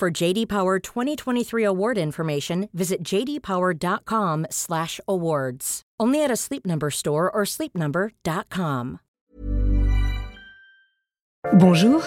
For 0.00 0.10
JD 0.10 0.46
Power 0.46 0.78
2023 0.78 1.62
award 1.62 1.98
information, 1.98 2.70
visit 2.72 3.04
jdpower.com/awards. 3.04 5.82
Only 6.00 6.24
at 6.24 6.30
a 6.30 6.36
Sleep 6.36 6.66
Number 6.66 6.90
store 6.90 7.30
or 7.30 7.44
sleepnumber.com. 7.44 9.00
Bonjour, 11.52 12.02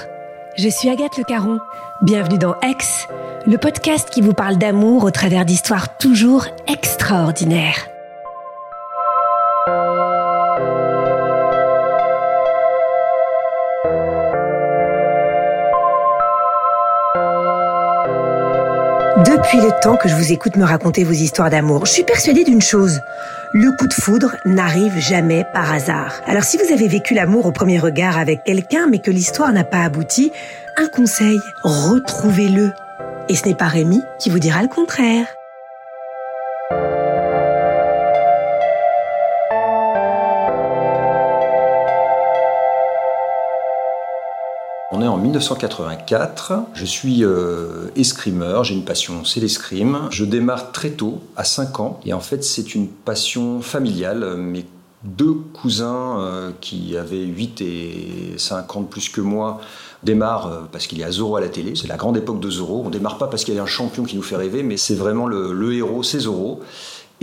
je 0.57 0.69
suis 0.69 0.89
Agathe 0.89 1.19
Le 1.19 1.23
Caron. 1.23 1.59
Bienvenue 2.01 2.39
dans 2.39 2.59
Ex, 2.61 3.07
le 3.45 3.59
podcast 3.59 4.09
qui 4.09 4.21
vous 4.21 4.33
parle 4.33 4.57
d'amour 4.57 5.03
au 5.03 5.11
travers 5.11 5.45
d'histoires 5.45 5.99
toujours 5.99 6.47
extraordinaires. 6.65 7.87
Depuis 19.25 19.61
le 19.61 19.71
temps 19.81 19.95
que 19.95 20.09
je 20.09 20.15
vous 20.15 20.33
écoute 20.33 20.57
me 20.57 20.65
raconter 20.65 21.05
vos 21.05 21.13
histoires 21.13 21.49
d'amour, 21.49 21.85
je 21.85 21.91
suis 21.91 22.03
persuadée 22.03 22.43
d'une 22.43 22.61
chose. 22.61 22.99
Le 23.53 23.71
coup 23.77 23.87
de 23.87 23.93
foudre 23.93 24.35
n'arrive 24.43 24.99
jamais 24.99 25.45
par 25.53 25.71
hasard. 25.71 26.21
Alors 26.25 26.43
si 26.43 26.57
vous 26.57 26.73
avez 26.73 26.89
vécu 26.89 27.13
l'amour 27.13 27.45
au 27.45 27.53
premier 27.53 27.79
regard 27.79 28.17
avec 28.17 28.43
quelqu'un 28.43 28.87
mais 28.89 28.99
que 28.99 29.11
l'histoire 29.11 29.53
n'a 29.53 29.63
pas 29.63 29.83
abouti, 29.83 30.33
un 30.75 30.87
conseil, 30.87 31.39
retrouvez-le. 31.63 32.73
Et 33.29 33.35
ce 33.35 33.47
n'est 33.47 33.55
pas 33.55 33.67
Rémi 33.67 34.01
qui 34.19 34.29
vous 34.29 34.39
dira 34.39 34.61
le 34.61 34.67
contraire. 34.67 35.27
1984, 45.23 46.53
je 46.73 46.85
suis 46.85 47.23
euh, 47.23 47.87
escrimeur, 47.95 48.63
j'ai 48.63 48.75
une 48.75 48.83
passion, 48.83 49.23
c'est 49.23 49.39
l'escrime. 49.39 50.07
Je 50.11 50.25
démarre 50.25 50.71
très 50.71 50.91
tôt, 50.91 51.21
à 51.35 51.43
5 51.43 51.79
ans, 51.79 51.99
et 52.05 52.13
en 52.13 52.19
fait 52.19 52.43
c'est 52.43 52.75
une 52.75 52.87
passion 52.87 53.61
familiale. 53.61 54.35
Mes 54.37 54.65
deux 55.03 55.33
cousins 55.33 56.19
euh, 56.19 56.51
qui 56.61 56.97
avaient 56.97 57.23
8 57.23 57.61
et 57.61 58.33
5 58.37 58.75
ans 58.75 58.81
de 58.81 58.87
plus 58.87 59.09
que 59.09 59.21
moi 59.21 59.59
démarrent 60.03 60.47
euh, 60.47 60.61
parce 60.71 60.87
qu'il 60.87 60.97
y 60.97 61.03
a 61.03 61.11
Zorro 61.11 61.37
à 61.37 61.41
la 61.41 61.49
télé, 61.49 61.73
c'est 61.75 61.87
la 61.87 61.97
grande 61.97 62.17
époque 62.17 62.39
de 62.39 62.49
Zorro. 62.49 62.83
On 62.85 62.89
démarre 62.89 63.17
pas 63.17 63.27
parce 63.27 63.43
qu'il 63.43 63.55
y 63.55 63.59
a 63.59 63.63
un 63.63 63.65
champion 63.65 64.03
qui 64.03 64.15
nous 64.15 64.21
fait 64.21 64.35
rêver, 64.35 64.63
mais 64.63 64.77
c'est 64.77 64.95
vraiment 64.95 65.27
le, 65.27 65.53
le 65.53 65.73
héros, 65.73 66.03
c'est 66.03 66.19
Zorro. 66.19 66.61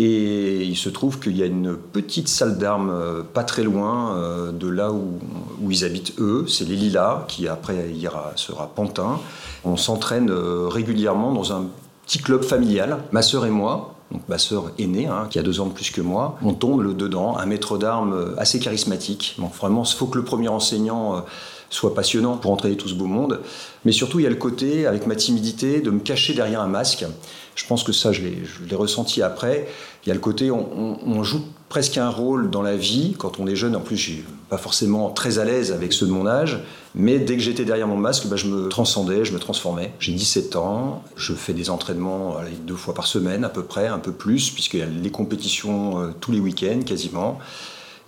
Et 0.02 0.64
il 0.64 0.78
se 0.78 0.88
trouve 0.88 1.20
qu'il 1.20 1.36
y 1.36 1.42
a 1.42 1.46
une 1.46 1.76
petite 1.76 2.28
salle 2.28 2.56
d'armes 2.56 2.88
euh, 2.88 3.22
pas 3.22 3.44
très 3.44 3.62
loin 3.62 4.16
euh, 4.16 4.50
de 4.50 4.66
là 4.66 4.92
où, 4.92 5.18
où 5.60 5.70
ils 5.70 5.84
habitent 5.84 6.18
eux. 6.18 6.46
C'est 6.48 6.66
les 6.66 6.74
Lilas, 6.74 7.26
qui 7.28 7.46
après 7.46 7.90
ira, 7.92 8.32
sera 8.34 8.66
Pantin. 8.74 9.20
On 9.62 9.76
s'entraîne 9.76 10.30
euh, 10.30 10.68
régulièrement 10.68 11.34
dans 11.34 11.52
un 11.52 11.66
petit 12.06 12.18
club 12.18 12.44
familial, 12.44 12.96
ma 13.12 13.20
sœur 13.20 13.44
et 13.44 13.50
moi. 13.50 13.94
Donc 14.10 14.22
ma 14.28 14.38
sœur 14.38 14.72
aînée, 14.78 15.06
hein, 15.06 15.28
qui 15.30 15.38
a 15.38 15.42
deux 15.42 15.60
ans 15.60 15.66
de 15.66 15.72
plus 15.72 15.90
que 15.90 16.00
moi, 16.00 16.36
on 16.42 16.52
tombe 16.52 16.80
le 16.80 16.94
dedans, 16.94 17.36
un 17.36 17.46
maître 17.46 17.78
d'armes 17.78 18.34
assez 18.38 18.58
charismatique. 18.58 19.36
Bon, 19.38 19.46
vraiment, 19.46 19.84
il 19.84 19.94
faut 19.94 20.06
que 20.06 20.18
le 20.18 20.24
premier 20.24 20.48
enseignant 20.48 21.24
soit 21.70 21.94
passionnant 21.94 22.36
pour 22.36 22.50
entraîner 22.50 22.76
tout 22.76 22.88
ce 22.88 22.94
beau 22.94 23.06
monde. 23.06 23.40
Mais 23.84 23.92
surtout, 23.92 24.18
il 24.18 24.24
y 24.24 24.26
a 24.26 24.30
le 24.30 24.36
côté, 24.36 24.86
avec 24.86 25.06
ma 25.06 25.14
timidité, 25.14 25.80
de 25.80 25.90
me 25.90 26.00
cacher 26.00 26.34
derrière 26.34 26.60
un 26.60 26.66
masque. 26.66 27.06
Je 27.54 27.66
pense 27.66 27.84
que 27.84 27.92
ça, 27.92 28.12
je 28.12 28.22
l'ai 28.22 28.74
ressenti 28.74 29.22
après. 29.22 29.68
Il 30.04 30.08
y 30.08 30.12
a 30.12 30.14
le 30.14 30.20
côté, 30.20 30.50
on, 30.50 31.22
joue 31.22 31.44
presque 31.70 31.96
un 31.96 32.10
rôle 32.10 32.50
dans 32.50 32.60
la 32.60 32.76
vie. 32.76 33.14
Quand 33.16 33.38
on 33.38 33.46
est 33.46 33.56
jeune, 33.56 33.74
en 33.74 33.80
plus, 33.80 33.96
je 33.96 34.02
suis 34.02 34.24
pas 34.50 34.58
forcément 34.58 35.08
très 35.10 35.38
à 35.38 35.44
l'aise 35.44 35.72
avec 35.72 35.94
ceux 35.94 36.04
de 36.04 36.10
mon 36.10 36.26
âge. 36.26 36.58
Mais 36.96 37.20
dès 37.20 37.36
que 37.36 37.42
j'étais 37.42 37.64
derrière 37.64 37.86
mon 37.86 37.96
masque, 37.96 38.26
bah, 38.26 38.36
je 38.36 38.46
me 38.46 38.68
transcendais, 38.68 39.24
je 39.24 39.32
me 39.32 39.38
transformais. 39.38 39.92
J'ai 40.00 40.12
17 40.12 40.56
ans, 40.56 41.02
je 41.16 41.32
fais 41.32 41.52
des 41.54 41.70
entraînements 41.70 42.36
deux 42.66 42.74
fois 42.74 42.92
par 42.92 43.06
semaine 43.06 43.44
à 43.44 43.48
peu 43.48 43.62
près, 43.62 43.86
un 43.86 44.00
peu 44.00 44.12
plus, 44.12 44.50
puisqu'il 44.50 44.80
y 44.80 44.82
a 44.82 44.86
les 44.86 45.10
compétitions 45.10 46.00
euh, 46.00 46.10
tous 46.20 46.32
les 46.32 46.40
week-ends 46.40 46.80
quasiment 46.84 47.38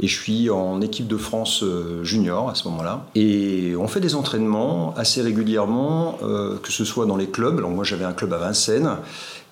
et 0.01 0.09
je 0.09 0.21
suis 0.21 0.51
en 0.51 0.81
équipe 0.81 1.07
de 1.07 1.17
France 1.17 1.63
euh, 1.63 2.03
junior 2.03 2.51
à 2.51 2.55
ce 2.55 2.67
moment-là. 2.69 3.07
Et 3.15 3.75
on 3.79 3.87
fait 3.87 4.01
des 4.01 4.15
entraînements 4.15 4.95
assez 4.97 5.23
régulièrement, 5.23 6.19
euh, 6.23 6.59
que 6.59 6.73
ce 6.73 6.85
soit 6.85 7.07
dans 7.07 7.17
les 7.17 7.29
clubs. 7.29 7.59
Alors 7.59 7.71
moi 7.71 7.85
j'avais 7.85 8.05
un 8.05 8.13
club 8.13 8.33
à 8.33 8.39
Vincennes 8.39 8.97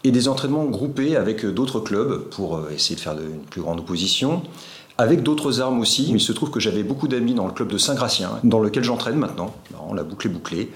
et 0.05 0.11
des 0.11 0.29
entraînements 0.29 0.65
groupés 0.65 1.17
avec 1.17 1.45
d'autres 1.45 1.81
clubs 1.81 2.23
pour 2.31 2.57
euh, 2.57 2.71
essayer 2.75 2.97
de 2.97 3.01
faire 3.01 3.13
une 3.13 3.43
plus 3.43 3.61
grande 3.61 3.81
opposition. 3.81 4.43
Avec 4.99 5.23
d'autres 5.23 5.61
armes 5.61 5.81
aussi. 5.81 6.11
Il 6.11 6.21
se 6.21 6.33
trouve 6.33 6.51
que 6.51 6.61
j'avais 6.61 6.83
beaucoup 6.83 7.09
d'amis 7.09 7.33
dans 7.33 7.47
le 7.47 7.53
club 7.53 7.69
de 7.69 7.79
Saint-Gratien, 7.79 8.39
dans 8.45 8.61
lequel 8.61 8.85
j'entraîne 8.85 9.17
maintenant. 9.17 9.55
On 9.89 9.95
la 9.95 10.03
boucle 10.03 10.27
est 10.27 10.31
bouclée. 10.31 10.71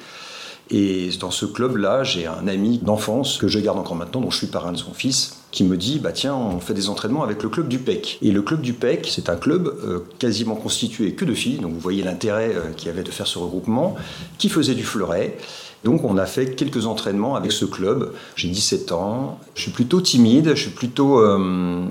Et 0.70 1.10
dans 1.20 1.30
ce 1.30 1.44
club-là, 1.44 2.04
j'ai 2.04 2.26
un 2.26 2.48
ami 2.48 2.78
d'enfance 2.78 3.36
que 3.36 3.48
je 3.48 3.58
garde 3.58 3.78
encore 3.78 3.96
maintenant, 3.96 4.22
dont 4.22 4.30
je 4.30 4.38
suis 4.38 4.46
parrain 4.46 4.72
de 4.72 4.78
son 4.78 4.94
fils, 4.94 5.36
qui 5.50 5.62
me 5.62 5.76
dit 5.76 5.98
bah 5.98 6.12
tiens, 6.12 6.34
on 6.34 6.58
fait 6.58 6.72
des 6.72 6.88
entraînements 6.88 7.22
avec 7.22 7.42
le 7.42 7.50
club 7.50 7.68
du 7.68 7.78
PEC. 7.78 8.18
Et 8.22 8.30
le 8.30 8.40
club 8.40 8.62
du 8.62 8.72
PEC, 8.72 9.08
c'est 9.10 9.28
un 9.28 9.36
club 9.36 9.68
euh, 9.84 10.00
quasiment 10.18 10.54
constitué 10.54 11.12
que 11.12 11.26
de 11.26 11.34
filles, 11.34 11.58
donc 11.58 11.74
vous 11.74 11.80
voyez 11.80 12.02
l'intérêt 12.02 12.54
euh, 12.54 12.72
qu'il 12.74 12.88
y 12.88 12.90
avait 12.90 13.02
de 13.02 13.10
faire 13.10 13.26
ce 13.26 13.38
regroupement, 13.38 13.94
qui 14.38 14.48
faisait 14.48 14.74
du 14.74 14.84
fleuret. 14.84 15.36
Donc 15.84 16.02
on 16.04 16.16
a 16.16 16.26
fait 16.26 16.54
quelques 16.54 16.86
entraînements 16.86 17.36
avec 17.36 17.52
ce 17.52 17.66
club. 17.66 18.12
J'ai 18.36 18.48
17 18.48 18.92
ans, 18.92 19.38
je 19.54 19.62
suis 19.62 19.70
plutôt 19.70 20.00
timide, 20.00 20.54
je 20.54 20.62
suis 20.62 20.70
plutôt 20.70 21.20
euh, 21.20 21.84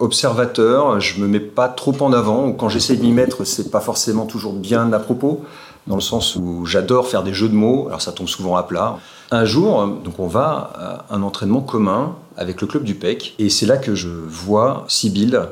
observateur, 0.00 1.00
je 1.00 1.20
me 1.20 1.28
mets 1.28 1.40
pas 1.40 1.68
trop 1.68 1.94
en 2.00 2.12
avant, 2.12 2.52
quand 2.52 2.68
j'essaie 2.68 2.96
de 2.96 3.02
m'y 3.02 3.12
mettre, 3.12 3.44
c'est 3.44 3.70
pas 3.70 3.80
forcément 3.80 4.26
toujours 4.26 4.52
bien 4.52 4.92
à 4.92 4.98
propos 4.98 5.44
dans 5.86 5.94
le 5.94 6.00
sens 6.00 6.36
où 6.36 6.66
j'adore 6.66 7.06
faire 7.06 7.22
des 7.22 7.32
jeux 7.32 7.48
de 7.48 7.54
mots, 7.54 7.86
alors 7.86 8.02
ça 8.02 8.12
tombe 8.12 8.28
souvent 8.28 8.56
à 8.56 8.64
plat. 8.64 8.98
Un 9.30 9.44
jour, 9.44 9.88
on 10.18 10.26
va 10.26 11.04
à 11.10 11.14
un 11.14 11.22
entraînement 11.22 11.60
commun 11.60 12.16
avec 12.36 12.60
le 12.60 12.66
club 12.66 12.82
du 12.82 12.94
PEC, 12.94 13.34
et 13.38 13.48
c'est 13.48 13.66
là 13.66 13.76
que 13.76 13.94
je 13.94 14.08
vois 14.08 14.84
Sibylle 14.88 15.48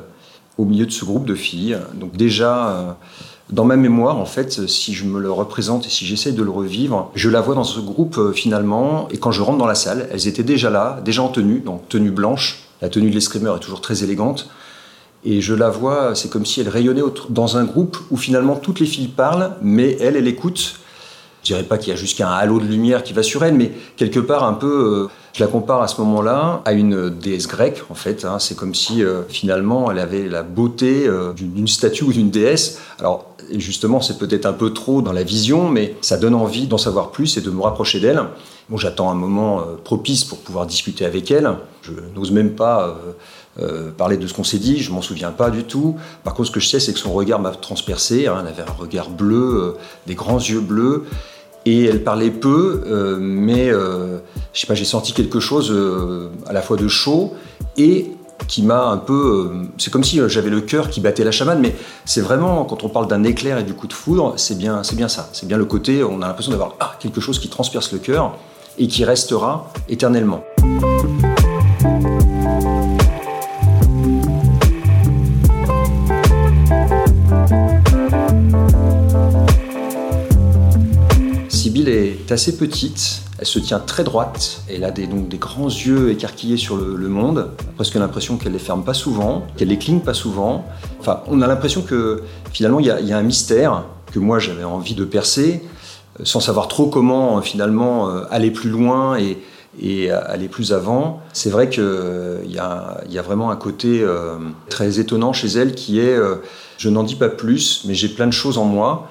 au 0.57 0.65
milieu 0.65 0.85
de 0.85 0.91
ce 0.91 1.05
groupe 1.05 1.25
de 1.25 1.35
filles. 1.35 1.77
Donc 1.93 2.15
déjà, 2.15 2.67
euh, 2.67 2.91
dans 3.51 3.65
ma 3.65 3.75
mémoire, 3.75 4.17
en 4.17 4.25
fait, 4.25 4.67
si 4.67 4.93
je 4.93 5.05
me 5.05 5.19
le 5.19 5.31
représente 5.31 5.85
et 5.85 5.89
si 5.89 6.05
j'essaie 6.05 6.31
de 6.31 6.41
le 6.41 6.49
revivre, 6.49 7.11
je 7.13 7.29
la 7.29 7.41
vois 7.41 7.53
dans 7.53 7.63
ce 7.63 7.79
groupe 7.79 8.17
euh, 8.17 8.31
finalement, 8.31 9.07
et 9.11 9.17
quand 9.17 9.31
je 9.31 9.41
rentre 9.43 9.59
dans 9.59 9.67
la 9.67 9.75
salle, 9.75 10.09
elles 10.11 10.27
étaient 10.27 10.43
déjà 10.43 10.71
là, 10.71 10.99
déjà 11.05 11.21
en 11.21 11.27
tenue, 11.27 11.59
donc 11.59 11.87
tenue 11.87 12.09
blanche. 12.09 12.63
La 12.81 12.89
tenue 12.89 13.09
de 13.09 13.15
l'escrimeur 13.15 13.55
est 13.57 13.59
toujours 13.59 13.81
très 13.81 14.03
élégante. 14.03 14.49
Et 15.23 15.41
je 15.41 15.53
la 15.53 15.69
vois, 15.69 16.15
c'est 16.15 16.29
comme 16.29 16.45
si 16.45 16.61
elle 16.61 16.69
rayonnait 16.69 17.01
dans 17.29 17.57
un 17.57 17.65
groupe 17.65 17.97
où 18.11 18.17
finalement 18.17 18.55
toutes 18.55 18.79
les 18.79 18.85
filles 18.85 19.07
parlent, 19.07 19.51
mais 19.61 19.97
elle, 19.99 20.15
elle 20.15 20.27
écoute. 20.27 20.79
Je 21.45 21.53
dirais 21.53 21.63
pas 21.63 21.77
qu'il 21.77 21.89
y 21.89 21.93
a 21.93 21.95
jusqu'à 21.95 22.27
un 22.27 22.33
halo 22.33 22.59
de 22.59 22.65
lumière 22.65 23.03
qui 23.03 23.13
va 23.13 23.21
sur 23.21 23.45
elle, 23.45 23.53
mais 23.53 23.71
quelque 23.97 24.19
part 24.19 24.43
un 24.45 24.53
peu, 24.53 25.05
euh, 25.05 25.07
je 25.33 25.43
la 25.43 25.47
compare 25.47 25.83
à 25.83 25.87
ce 25.87 26.01
moment-là 26.01 26.63
à 26.65 26.73
une 26.73 27.11
déesse 27.11 27.47
grecque 27.47 27.83
en 27.91 27.93
fait. 27.93 28.25
Hein. 28.25 28.39
C'est 28.39 28.55
comme 28.55 28.73
si 28.73 29.03
euh, 29.03 29.21
finalement 29.29 29.91
elle 29.91 29.99
avait 29.99 30.27
la 30.27 30.41
beauté 30.41 31.05
euh, 31.05 31.33
d'une 31.33 31.67
statue 31.67 32.05
ou 32.05 32.11
d'une 32.11 32.31
déesse. 32.31 32.79
Alors 32.97 33.35
justement, 33.51 34.01
c'est 34.01 34.17
peut-être 34.17 34.47
un 34.47 34.53
peu 34.53 34.73
trop 34.73 35.03
dans 35.03 35.13
la 35.13 35.21
vision, 35.21 35.69
mais 35.69 35.95
ça 36.01 36.17
donne 36.17 36.33
envie 36.33 36.65
d'en 36.65 36.79
savoir 36.79 37.11
plus 37.11 37.37
et 37.37 37.41
de 37.41 37.51
me 37.51 37.61
rapprocher 37.61 37.99
d'elle. 37.99 38.23
Bon, 38.69 38.77
j'attends 38.77 39.11
un 39.11 39.15
moment 39.15 39.61
propice 39.83 40.23
pour 40.23 40.39
pouvoir 40.39 40.65
discuter 40.65 41.05
avec 41.05 41.29
elle. 41.29 41.47
Je 41.83 41.91
n'ose 42.15 42.31
même 42.31 42.55
pas 42.55 42.97
parler 43.99 44.17
de 44.17 44.25
ce 44.25 44.33
qu'on 44.33 44.43
s'est 44.43 44.57
dit, 44.57 44.79
je 44.79 44.91
m'en 44.91 45.03
souviens 45.03 45.29
pas 45.29 45.51
du 45.51 45.63
tout. 45.63 45.95
Par 46.23 46.33
contre, 46.33 46.47
ce 46.47 46.51
que 46.51 46.59
je 46.59 46.67
sais, 46.67 46.79
c'est 46.79 46.91
que 46.91 46.97
son 46.97 47.13
regard 47.13 47.39
m'a 47.39 47.51
transpercé. 47.51 48.25
Hein, 48.25 48.37
elle 48.41 48.47
avait 48.47 48.67
un 48.67 48.73
regard 48.73 49.11
bleu, 49.11 49.75
des 50.07 50.15
grands 50.15 50.39
yeux 50.39 50.61
bleus, 50.61 51.05
et 51.65 51.85
elle 51.85 52.03
parlait 52.03 52.29
peu, 52.29 52.83
euh, 52.85 53.17
mais 53.19 53.69
euh, 53.69 54.19
j'ai 54.53 54.85
senti 54.85 55.13
quelque 55.13 55.39
chose 55.39 55.71
euh, 55.71 56.29
à 56.47 56.53
la 56.53 56.61
fois 56.61 56.77
de 56.77 56.87
chaud 56.87 57.33
et 57.77 58.11
qui 58.47 58.61
m'a 58.61 58.87
un 58.87 58.97
peu. 58.97 59.49
c'est 59.77 59.91
comme 59.91 60.03
si 60.03 60.19
j'avais 60.27 60.49
le 60.49 60.61
cœur 60.61 60.89
qui 60.89 60.99
battait 60.99 61.23
la 61.23 61.31
chamade, 61.31 61.59
mais 61.59 61.73
c'est 62.03 62.21
vraiment 62.21 62.65
quand 62.65 62.83
on 62.83 62.89
parle 62.89 63.07
d'un 63.07 63.23
éclair 63.23 63.57
et 63.57 63.63
du 63.63 63.73
coup 63.73 63.87
de 63.87 63.93
foudre, 63.93 64.33
c'est 64.37 64.57
bien, 64.57 64.83
c'est 64.83 64.95
bien 64.95 65.07
ça. 65.07 65.29
C'est 65.33 65.47
bien 65.47 65.57
le 65.57 65.65
côté, 65.65 66.03
on 66.03 66.21
a 66.21 66.27
l'impression 66.27 66.51
d'avoir 66.51 66.75
ah, 66.79 66.95
quelque 66.99 67.21
chose 67.21 67.39
qui 67.39 67.49
transperce 67.49 67.91
le 67.91 67.99
cœur 67.99 68.37
et 68.77 68.87
qui 68.87 69.05
restera 69.05 69.71
éternellement. 69.89 70.43
Assez 82.35 82.57
petite. 82.57 83.21
Elle 83.39 83.45
se 83.45 83.59
tient 83.59 83.79
très 83.79 84.03
droite. 84.03 84.61
Elle 84.69 84.83
a 84.83 84.91
des, 84.91 85.07
donc 85.07 85.29
des 85.29 85.37
grands 85.37 85.67
yeux 85.67 86.11
écarquillés 86.11 86.57
sur 86.57 86.75
le, 86.75 87.07
monde. 87.07 87.51
Presque 87.75 87.95
l'impression 87.95 88.37
qu'elle 88.37 88.51
les 88.51 88.59
ferme 88.59 88.83
pas 88.83 88.93
souvent, 88.93 89.47
qu'elle 89.57 89.69
les 89.69 89.77
cligne 89.77 90.01
pas 90.01 90.13
souvent. 90.13 90.65
Enfin, 90.99 91.21
on 91.27 91.41
a 91.41 91.47
l'impression 91.47 91.81
que 91.81 92.23
finalement 92.51 92.79
il 92.79 92.87
y, 92.87 93.13
a 93.13 93.17
un 93.17 93.23
mystère 93.23 93.85
que 94.11 94.19
moi 94.19 94.37
j'avais 94.39 94.65
envie 94.65 94.95
de 94.95 95.05
percer, 95.05 95.63
euh, 96.19 96.25
sans 96.25 96.41
savoir 96.41 96.67
trop 96.67 96.87
comment 96.87 97.41
finalement 97.41 98.09
euh, 98.09 98.23
aller 98.31 98.51
plus 98.51 98.69
loin 98.69 99.17
et, 99.17 99.37
aller 100.11 100.49
plus 100.49 100.73
avant. 100.73 101.21
C'est 101.33 101.49
vrai 101.49 101.69
qu'il 101.69 101.83
y, 102.47 102.59
a, 102.59 103.21
vraiment 103.25 103.49
un 103.49 103.57
côté 103.57 104.01
euh, 104.01 104.37
très 104.69 104.99
étonnant 104.99 105.31
chez 105.31 105.47
elle 105.47 105.73
qui 105.73 105.99
est, 105.99 106.17
je 106.77 106.89
n'en 106.89 107.03
dis 107.03 107.15
pas 107.15 107.29
plus, 107.29 107.83
mais 107.85 107.93
j'ai 107.93 108.09
plein 108.09 108.27
de 108.27 108.31
choses 108.31 108.57
en 108.57 108.65
moi. 108.65 109.09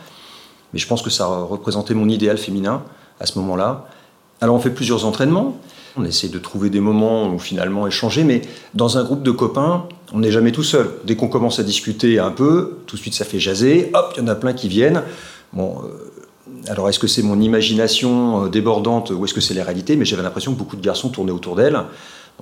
Mais 0.73 0.79
je 0.79 0.87
pense 0.89 1.03
que 1.03 1.11
ça 1.11 1.27
représentait 1.27 1.95
mon 1.95 2.09
idéal 2.09 2.39
féminin 2.39 2.83
à 3.21 3.27
ce 3.27 3.39
moment-là. 3.39 3.87
Alors 4.41 4.57
on 4.57 4.61
fait 4.61 4.71
plusieurs 4.71 5.07
entraînements, 5.07 5.57
on 5.97 6.05
essaie 6.05 6.29
de 6.29 6.39
trouver 6.39 6.71
des 6.71 6.81
moments 6.81 7.29
où 7.29 7.39
finalement 7.39 7.87
échanger, 7.87 8.25
mais 8.25 8.43
dans 8.75 8.99
un 8.99 9.05
groupe 9.05 9.23
de 9.23 9.31
copains, 9.31 9.87
on 10.13 10.19
n'est 10.21 10.33
jamais 10.33 10.53
tout 10.53 10.63
seul. 10.63 10.91
Dès 11.05 11.17
qu'on 11.17 11.29
commence 11.29 11.59
à 11.59 11.63
discuter 11.63 12.19
un 12.19 12.31
peu, 12.31 12.79
tout 12.87 12.97
de 12.97 13.01
suite 13.01 13.15
ça 13.15 13.25
fait 13.25 13.39
jaser, 13.39 13.91
hop, 13.95 14.13
il 14.17 14.21
y 14.21 14.25
en 14.25 14.29
a 14.29 14.35
plein 14.35 14.53
qui 14.53 14.69
viennent. 14.69 15.03
Bon, 15.53 15.83
euh, 15.85 16.69
alors 16.69 16.89
est-ce 16.89 16.99
que 16.99 17.07
c'est 17.07 17.23
mon 17.23 17.41
imagination 17.41 18.45
euh, 18.45 18.49
débordante 18.49 19.11
ou 19.11 19.25
est-ce 19.25 19.35
que 19.35 19.41
c'est 19.41 19.55
la 19.55 19.65
réalité? 19.65 19.95
Mais 19.97 20.05
j'avais 20.05 20.23
l'impression 20.23 20.53
que 20.53 20.59
beaucoup 20.59 20.77
de 20.77 20.85
garçons 20.85 21.11
tournaient 21.11 21.33
autour 21.33 21.55
d'elle. 21.55 21.79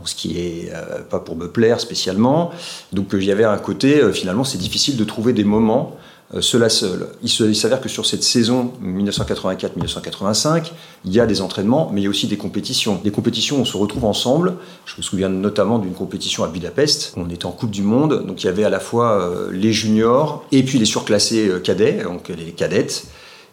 ce 0.04 0.14
qui 0.14 0.38
est 0.38 0.72
euh, 0.74 1.02
pas 1.02 1.20
pour 1.20 1.36
me 1.36 1.48
plaire 1.48 1.78
spécialement. 1.78 2.50
Donc 2.92 3.10
il 3.12 3.24
y 3.24 3.30
avait 3.30 3.44
un 3.44 3.58
côté, 3.58 4.00
finalement, 4.12 4.44
c'est 4.44 4.58
difficile 4.58 4.96
de 4.96 5.04
trouver 5.04 5.34
des 5.34 5.44
moments 5.44 5.96
cela 6.40 6.68
seul. 6.68 7.08
Il 7.22 7.56
s'avère 7.56 7.80
que 7.80 7.88
sur 7.88 8.06
cette 8.06 8.22
saison 8.22 8.72
1984-1985, 8.82 10.72
il 11.04 11.12
y 11.12 11.20
a 11.20 11.26
des 11.26 11.42
entraînements, 11.42 11.90
mais 11.92 12.00
il 12.00 12.04
y 12.04 12.06
a 12.06 12.10
aussi 12.10 12.26
des 12.26 12.36
compétitions. 12.36 13.00
Des 13.04 13.10
compétitions 13.10 13.58
où 13.58 13.60
on 13.60 13.64
se 13.64 13.76
retrouve 13.76 14.04
ensemble. 14.04 14.54
Je 14.86 14.94
me 14.96 15.02
souviens 15.02 15.28
notamment 15.28 15.78
d'une 15.78 15.92
compétition 15.92 16.44
à 16.44 16.48
Budapest. 16.48 17.12
On 17.16 17.28
était 17.28 17.46
en 17.46 17.52
Coupe 17.52 17.70
du 17.70 17.82
Monde, 17.82 18.24
donc 18.26 18.42
il 18.42 18.46
y 18.46 18.48
avait 18.48 18.64
à 18.64 18.70
la 18.70 18.80
fois 18.80 19.20
euh, 19.20 19.50
les 19.52 19.72
juniors 19.72 20.44
et 20.52 20.62
puis 20.62 20.78
les 20.78 20.84
surclassés 20.84 21.48
euh, 21.48 21.58
cadets, 21.58 22.04
donc 22.04 22.28
les 22.28 22.52
cadettes. 22.52 23.04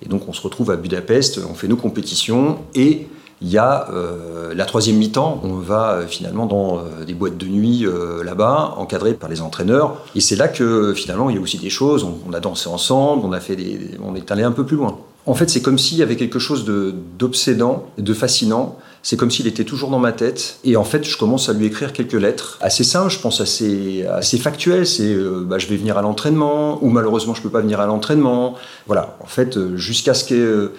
Et 0.01 0.07
donc 0.07 0.27
on 0.27 0.33
se 0.33 0.41
retrouve 0.41 0.71
à 0.71 0.77
Budapest, 0.77 1.41
on 1.49 1.53
fait 1.53 1.67
nos 1.67 1.75
compétitions 1.75 2.59
et 2.75 3.07
il 3.41 3.49
y 3.49 3.57
a 3.57 3.89
euh, 3.91 4.53
la 4.53 4.65
troisième 4.65 4.97
mi-temps, 4.97 5.39
on 5.43 5.53
va 5.53 5.91
euh, 5.91 6.07
finalement 6.07 6.45
dans 6.45 6.79
euh, 6.79 7.05
des 7.05 7.13
boîtes 7.13 7.37
de 7.37 7.45
nuit 7.45 7.85
là-bas, 8.23 8.75
encadrées 8.77 9.13
par 9.13 9.29
les 9.29 9.41
entraîneurs. 9.41 10.03
Et 10.15 10.21
c'est 10.21 10.35
là 10.35 10.47
que 10.47 10.93
finalement 10.93 11.29
il 11.29 11.35
y 11.37 11.39
a 11.39 11.41
aussi 11.41 11.57
des 11.57 11.69
choses, 11.69 12.05
on, 12.27 12.33
a 12.33 12.39
dansé 12.39 12.67
ensemble, 12.67 13.25
on, 13.25 13.31
a 13.31 13.39
fait 13.39 13.55
des, 13.55 13.91
on 14.03 14.15
est 14.15 14.31
allé 14.31 14.43
un 14.43 14.51
peu 14.51 14.65
plus 14.65 14.77
loin. 14.77 14.97
En 15.25 15.35
fait, 15.35 15.49
c'est 15.49 15.61
comme 15.61 15.77
s'il 15.77 15.97
y 15.97 16.03
avait 16.03 16.15
quelque 16.15 16.39
chose 16.39 16.65
d'obsédant, 16.65 17.85
de, 17.97 18.13
fascinant. 18.13 18.77
C'est 19.03 19.15
comme 19.15 19.29
s'il 19.29 19.47
était 19.47 19.63
toujours 19.63 19.89
dans 19.91 19.99
ma 19.99 20.11
tête. 20.11 20.57
Et 20.63 20.75
en 20.75 20.83
fait, 20.83 21.03
je 21.05 21.17
commence 21.17 21.49
à 21.49 21.53
lui 21.53 21.67
écrire 21.67 21.93
quelques 21.93 22.13
lettres. 22.13 22.57
Assez 22.61 22.83
simples, 22.83 23.11
je 23.11 23.19
pense, 23.19 23.39
assez, 23.39 24.05
assez 24.07 24.37
factuelles. 24.37 24.87
C'est 24.87 25.15
bah, 25.43 25.59
je 25.59 25.67
vais 25.67 25.75
venir 25.75 25.97
à 25.97 26.01
l'entraînement, 26.01 26.83
ou 26.83 26.89
malheureusement, 26.89 27.35
je 27.35 27.41
ne 27.41 27.43
peux 27.43 27.51
pas 27.51 27.61
venir 27.61 27.79
à 27.79 27.85
l'entraînement. 27.85 28.55
Voilà, 28.87 29.17
en 29.21 29.27
fait, 29.27 29.75
jusqu'à 29.75 30.15
ce 30.15 30.23
que 30.23 30.71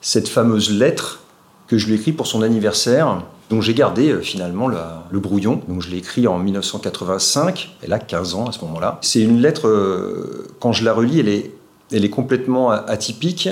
cette 0.00 0.28
fameuse 0.28 0.70
lettre 0.70 1.20
que 1.68 1.78
je 1.78 1.86
lui 1.86 1.94
ai 1.94 1.96
écrit 1.96 2.12
pour 2.12 2.26
son 2.26 2.42
anniversaire. 2.42 3.22
Donc 3.50 3.62
j'ai 3.62 3.74
gardé 3.74 4.10
euh, 4.10 4.20
finalement 4.20 4.68
le 4.68 5.20
brouillon. 5.20 5.60
Donc 5.68 5.82
je 5.82 5.90
l'ai 5.90 5.98
écrit 5.98 6.26
en 6.26 6.38
1985. 6.38 7.76
Elle 7.82 7.92
a 7.92 7.98
15 7.98 8.34
ans 8.34 8.46
à 8.46 8.52
ce 8.52 8.64
moment-là. 8.64 8.98
C'est 9.02 9.22
une 9.22 9.40
lettre, 9.40 9.68
euh, 9.68 10.48
quand 10.60 10.72
je 10.72 10.84
la 10.84 10.92
relis, 10.92 11.20
elle 11.20 11.28
est, 11.28 11.52
elle 11.92 12.04
est 12.04 12.10
complètement 12.10 12.70
atypique. 12.70 13.48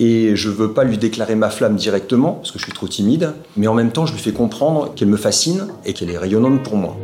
Et 0.00 0.34
je 0.34 0.48
ne 0.48 0.54
veux 0.54 0.72
pas 0.72 0.82
lui 0.82 0.98
déclarer 0.98 1.36
ma 1.36 1.50
flamme 1.50 1.76
directement, 1.76 2.32
parce 2.32 2.50
que 2.50 2.58
je 2.58 2.64
suis 2.64 2.72
trop 2.72 2.88
timide. 2.88 3.32
Mais 3.56 3.68
en 3.68 3.74
même 3.74 3.92
temps, 3.92 4.06
je 4.06 4.12
lui 4.12 4.20
fais 4.20 4.32
comprendre 4.32 4.92
qu'elle 4.94 5.06
me 5.06 5.16
fascine 5.16 5.68
et 5.84 5.92
qu'elle 5.92 6.10
est 6.10 6.18
rayonnante 6.18 6.64
pour 6.64 6.76
moi. 6.76 6.96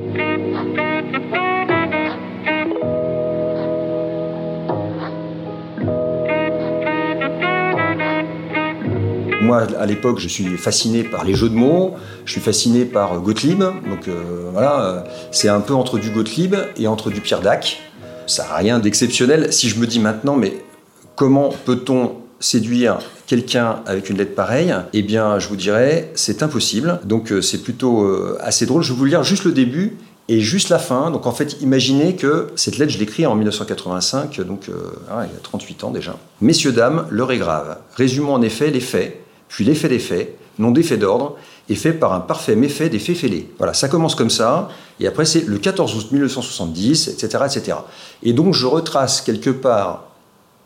Moi, 9.51 9.67
à 9.81 9.85
l'époque, 9.85 10.21
je 10.21 10.29
suis 10.29 10.57
fasciné 10.57 11.03
par 11.03 11.25
les 11.25 11.35
jeux 11.35 11.49
de 11.49 11.57
mots, 11.57 11.97
je 12.25 12.31
suis 12.31 12.41
fasciné 12.41 12.85
par 12.85 13.21
Gottlieb. 13.21 13.59
Donc 13.59 14.07
euh, 14.07 14.49
voilà, 14.53 14.81
euh, 14.81 15.01
c'est 15.33 15.49
un 15.49 15.59
peu 15.59 15.75
entre 15.75 15.99
du 15.99 16.11
Gottlieb 16.11 16.55
et 16.77 16.87
entre 16.87 17.11
du 17.11 17.21
Pierre 17.21 17.41
Dac. 17.41 17.81
Ça 18.29 18.45
n'a 18.45 18.55
rien 18.55 18.79
d'exceptionnel. 18.79 19.53
Si 19.53 19.69
je 19.69 19.81
me 19.81 19.89
dis 19.89 19.99
maintenant, 19.99 20.37
mais 20.37 20.63
comment 21.17 21.53
peut-on 21.65 22.13
séduire 22.39 23.01
quelqu'un 23.27 23.81
avec 23.87 24.09
une 24.09 24.19
lettre 24.19 24.37
pareille, 24.37 24.73
eh 24.93 25.03
bien, 25.03 25.41
je 25.41 25.49
vous 25.49 25.57
dirais, 25.57 26.13
c'est 26.15 26.45
impossible. 26.45 27.01
Donc, 27.03 27.33
euh, 27.33 27.43
c'est 27.43 27.65
plutôt 27.65 28.07
assez 28.39 28.67
drôle. 28.67 28.85
Je 28.85 28.93
vais 28.93 28.99
vous 29.01 29.05
lire 29.05 29.25
juste 29.25 29.43
le 29.43 29.51
début 29.51 29.97
et 30.29 30.39
juste 30.39 30.69
la 30.69 30.79
fin. 30.79 31.11
Donc, 31.11 31.27
en 31.27 31.33
fait, 31.33 31.61
imaginez 31.61 32.15
que 32.15 32.53
cette 32.55 32.79
lettre, 32.79 32.93
je 32.93 33.01
l'écris 33.01 33.27
en 33.27 33.35
1985, 33.35 34.43
donc 34.43 34.71
ah, 35.11 35.25
il 35.25 35.35
y 35.35 35.37
a 35.37 35.41
38 35.43 35.83
ans 35.83 35.91
déjà. 35.91 36.15
Messieurs, 36.41 36.71
dames, 36.71 37.07
l'heure 37.11 37.33
est 37.33 37.39
grave. 37.39 37.79
Résumons 37.97 38.35
en 38.35 38.43
effet 38.43 38.71
les 38.71 38.79
faits 38.79 39.21
puis 39.51 39.65
l'effet 39.65 39.89
des 39.89 39.99
faits, 39.99 40.37
non 40.59 40.71
d'effet 40.71 40.97
d'ordre, 40.97 41.37
est 41.69 41.75
fait 41.75 41.93
par 41.93 42.13
un 42.13 42.21
parfait 42.21 42.57
méfait 42.57 42.89
des 42.89 42.99
faits 42.99 43.17
fêlés. 43.17 43.51
Voilà, 43.59 43.75
ça 43.75 43.89
commence 43.89 44.15
comme 44.15 44.31
ça, 44.31 44.69
et 45.01 45.07
après 45.07 45.25
c'est 45.25 45.45
le 45.47 45.59
14 45.59 45.97
août 45.97 46.13
1970, 46.13 47.09
etc., 47.09 47.45
etc. 47.47 47.79
Et 48.23 48.33
donc 48.33 48.55
je 48.55 48.67
retrace 48.67 49.21
quelque 49.21 49.51
part 49.51 50.07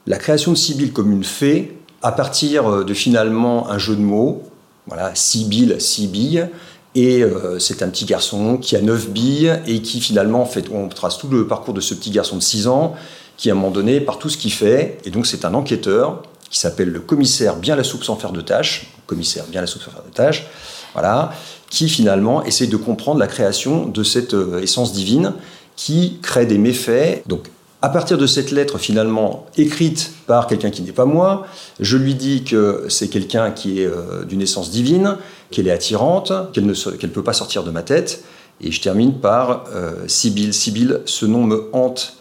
la 0.07 0.19
création 0.19 0.53
de 0.53 0.57
Sibylle 0.57 0.93
comme 0.93 1.13
une 1.13 1.25
fée 1.25 1.77
à 2.03 2.13
partir 2.13 2.71
euh, 2.71 2.85
de 2.85 2.93
finalement 2.93 3.71
un 3.71 3.79
jeu 3.79 3.97
de 3.97 4.03
mots, 4.03 4.43
voilà, 4.87 5.15
Sibylle, 5.15 5.81
Sibylle, 5.81 6.51
et 6.95 7.23
euh, 7.23 7.59
c'est 7.59 7.83
un 7.83 7.89
petit 7.89 8.05
garçon 8.05 8.59
qui 8.59 8.77
a 8.77 8.83
9 8.83 9.09
billes 9.09 9.61
et 9.67 9.81
qui 9.81 10.01
finalement 10.01 10.45
fait, 10.45 10.67
on 10.71 10.89
trace 10.89 11.17
tout 11.17 11.29
le 11.29 11.47
parcours 11.47 11.73
de 11.75 11.81
ce 11.81 11.95
petit 11.95 12.11
garçon 12.11 12.37
de 12.37 12.43
6 12.43 12.69
ans 12.69 12.95
qui 13.37 13.51
à 13.51 13.53
un 13.53 13.57
moment 13.57 13.71
donné, 13.71 14.01
par 14.01 14.19
tout 14.19 14.29
ce 14.29 14.37
qu'il 14.37 14.53
fait, 14.53 14.99
et 15.05 15.11
donc 15.11 15.27
c'est 15.27 15.45
un 15.45 15.55
enquêteur 15.55 16.23
qui 16.55 16.61
s'appelle 16.61 16.91
le 16.91 17.01
commissaire 17.01 17.57
bien 17.57 17.75
la 17.75 17.83
soupe 17.83 18.05
sans 18.05 18.15
faire 18.15 18.31
de 18.31 18.41
tâche, 18.41 18.87
commissaire 19.09 19.45
bien 19.51 19.61
la 19.61 19.67
soupe 19.67 19.83
sans 19.83 19.91
faire 19.91 20.05
de 20.09 20.15
tâche, 20.15 20.47
voilà, 20.93 21.33
qui 21.69 21.89
finalement 21.89 22.45
essaie 22.45 22.69
de 22.69 22.77
comprendre 22.77 23.19
la 23.19 23.27
création 23.27 23.87
de 23.87 24.05
cette 24.05 24.35
euh, 24.35 24.63
essence 24.63 24.93
divine 24.93 25.33
qui 25.75 26.21
crée 26.23 26.47
des 26.47 26.59
méfaits. 26.59 27.25
Donc 27.27 27.51
à 27.83 27.89
partir 27.89 28.19
de 28.19 28.29
cette 28.29 28.53
lettre 28.53 28.79
finalement 28.79 29.47
écrite 29.57 30.13
par 30.29 30.47
quelqu'un 30.47 30.71
qui 30.71 30.83
n'est 30.83 30.93
pas 30.93 31.07
moi, 31.07 31.45
je 31.81 31.97
lui 31.97 32.15
dis 32.15 32.45
que 32.45 32.87
c'est 32.89 33.09
quelqu'un 33.09 33.51
qui 33.51 33.81
est 33.81 33.87
euh, 33.87 34.25
d'une 34.25 34.41
essence 34.41 34.71
divine, 34.71 35.17
qu'elle 35.51 35.67
est 35.67 35.73
attirante, 35.73 36.33
qu'elle 36.53 36.67
ne 36.67 36.75
qu'elle 36.75 37.11
peut 37.11 37.25
pas 37.25 37.33
sortir 37.33 37.65
de 37.65 37.73
ma 37.73 37.83
tête. 37.83 38.23
Et 38.61 38.71
je 38.71 38.81
termine 38.81 39.15
par 39.15 39.65
euh, 39.75 40.05
Sibylle. 40.07 40.55
Sibylle, 40.55 41.01
ce 41.05 41.27
nom 41.27 41.43
me 41.43 41.69
hante 41.73 42.15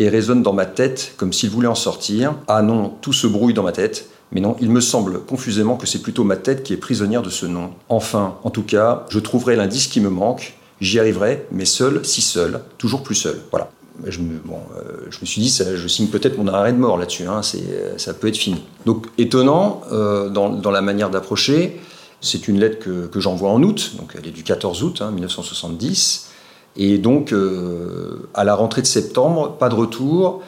et 0.00 0.08
résonne 0.08 0.42
dans 0.42 0.54
ma 0.54 0.66
tête 0.66 1.12
comme 1.16 1.32
s'il 1.32 1.50
voulait 1.50 1.68
en 1.68 1.76
sortir. 1.76 2.34
Ah 2.48 2.62
non, 2.62 2.88
tout 3.00 3.12
se 3.12 3.26
brouille 3.26 3.54
dans 3.54 3.62
ma 3.62 3.72
tête. 3.72 4.08
Mais 4.32 4.40
non, 4.40 4.56
il 4.60 4.70
me 4.70 4.80
semble 4.80 5.20
confusément 5.20 5.76
que 5.76 5.86
c'est 5.86 6.00
plutôt 6.00 6.24
ma 6.24 6.36
tête 6.36 6.62
qui 6.62 6.72
est 6.72 6.78
prisonnière 6.78 7.22
de 7.22 7.30
ce 7.30 7.46
nom. 7.46 7.70
Enfin, 7.88 8.36
en 8.42 8.50
tout 8.50 8.62
cas, 8.62 9.04
je 9.10 9.18
trouverai 9.18 9.56
l'indice 9.56 9.88
qui 9.88 10.00
me 10.00 10.08
manque, 10.08 10.54
j'y 10.80 10.98
arriverai, 10.98 11.46
mais 11.52 11.64
seul, 11.64 12.04
si 12.04 12.22
seul, 12.22 12.60
toujours 12.78 13.02
plus 13.02 13.16
seul. 13.16 13.38
Voilà. 13.50 13.70
Je 14.06 14.20
me, 14.20 14.38
bon, 14.38 14.60
euh, 14.78 15.08
je 15.10 15.18
me 15.20 15.26
suis 15.26 15.42
dit, 15.42 15.50
ça, 15.50 15.76
je 15.76 15.88
signe 15.88 16.06
peut-être 16.06 16.38
mon 16.38 16.48
arrêt 16.48 16.72
de 16.72 16.78
mort 16.78 16.96
là-dessus, 16.96 17.26
hein, 17.26 17.42
ça 17.42 18.14
peut 18.14 18.28
être 18.28 18.38
fini. 18.38 18.62
Donc 18.86 19.08
étonnant 19.18 19.82
euh, 19.92 20.30
dans, 20.30 20.48
dans, 20.48 20.70
la 20.70 20.80
manière 20.80 21.10
d'approcher, 21.10 21.78
c'est 22.22 22.48
une 22.48 22.58
lettre 22.58 22.78
que, 22.78 23.08
que 23.08 23.20
j'envoie 23.20 23.50
en 23.50 23.62
août, 23.62 23.96
donc 23.98 24.14
elle 24.16 24.26
est 24.26 24.32
du 24.32 24.42
14 24.42 24.82
août 24.84 25.02
hein, 25.02 25.10
1970. 25.10 26.29
Et 26.76 26.98
donc, 26.98 27.32
euh, 27.32 28.28
à 28.34 28.44
la 28.44 28.54
rentrée 28.54 28.82
de 28.82 28.86
septembre, 28.86 29.56
pas 29.58 29.68
de 29.68 29.74
retour. 29.74 30.42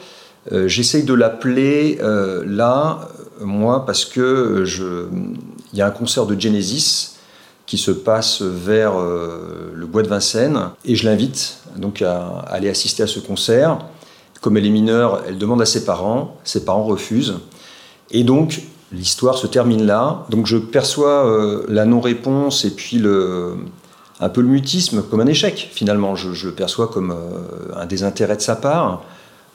Euh, 0.51 0.67
j'essaye 0.67 1.03
de 1.03 1.13
l'appeler 1.13 1.99
euh, 2.01 2.43
là, 2.45 3.09
moi, 3.41 3.85
parce 3.85 4.05
que 4.05 4.65
il 5.73 5.79
y 5.79 5.81
a 5.81 5.87
un 5.87 5.91
concert 5.91 6.25
de 6.25 6.39
Genesis 6.39 7.15
qui 7.65 7.77
se 7.77 7.91
passe 7.91 8.41
vers 8.41 8.93
le 8.99 9.85
bois 9.85 10.03
de 10.03 10.07
Vincennes, 10.07 10.69
et 10.85 10.95
je 10.95 11.05
l'invite 11.05 11.59
donc 11.77 12.01
à, 12.01 12.39
aller 12.47 12.69
assister 12.69 13.03
à 13.03 13.07
ce 13.07 13.19
concert. 13.19 13.79
Comme 14.41 14.57
elle 14.57 14.65
est 14.65 14.69
mineure, 14.69 15.23
elle 15.27 15.37
demande 15.37 15.61
à 15.61 15.65
ses 15.65 15.85
parents, 15.85 16.37
ses 16.43 16.65
parents 16.65 16.83
refusent, 16.83 17.39
et 18.11 18.23
donc 18.23 18.61
l'histoire 18.91 19.37
se 19.37 19.47
termine 19.47 19.85
là. 19.85 20.25
Donc 20.29 20.45
je 20.45 20.57
perçois 20.57 21.63
la 21.67 21.85
non-réponse 21.85 22.65
et 22.65 22.71
puis 22.71 22.97
le, 22.97 23.55
un 24.19 24.29
peu 24.29 24.41
le 24.41 24.47
mutisme 24.47 25.03
comme 25.03 25.21
un 25.21 25.27
échec, 25.27 25.69
finalement. 25.73 26.15
Je, 26.15 26.47
le 26.47 26.53
perçois 26.53 26.87
comme 26.87 27.11
euh, 27.11 27.75
un 27.75 27.85
désintérêt 27.85 28.35
de 28.35 28.41
sa 28.41 28.55
part. 28.55 29.03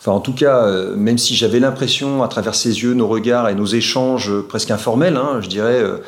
Enfin, 0.00 0.12
en 0.12 0.20
tout 0.20 0.32
cas, 0.32 0.64
euh, 0.64 0.94
même 0.96 1.18
si 1.18 1.34
j'avais 1.34 1.60
l'impression, 1.60 2.22
à 2.22 2.28
travers 2.28 2.54
ses 2.54 2.82
yeux, 2.82 2.94
nos 2.94 3.08
regards 3.08 3.48
et 3.48 3.54
nos 3.54 3.66
échanges 3.66 4.32
presque 4.48 4.70
informels, 4.70 5.16
hein, 5.16 5.40
je 5.40 5.48
dirais, 5.48 5.80
euh, 5.80 5.98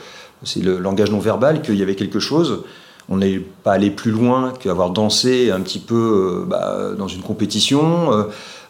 c'est 0.42 0.62
le 0.62 0.78
langage 0.78 1.10
non 1.10 1.18
verbal, 1.18 1.62
qu'il 1.62 1.76
y 1.76 1.82
avait 1.82 1.96
quelque 1.96 2.20
chose. 2.20 2.64
On 3.08 3.16
n'est 3.16 3.38
pas 3.38 3.72
allé 3.72 3.90
plus 3.90 4.12
loin 4.12 4.52
qu'avoir 4.60 4.90
dansé 4.90 5.50
un 5.50 5.60
petit 5.60 5.80
peu 5.80 6.44
bah, 6.46 6.90
dans 6.96 7.08
une 7.08 7.22
compétition, 7.22 8.26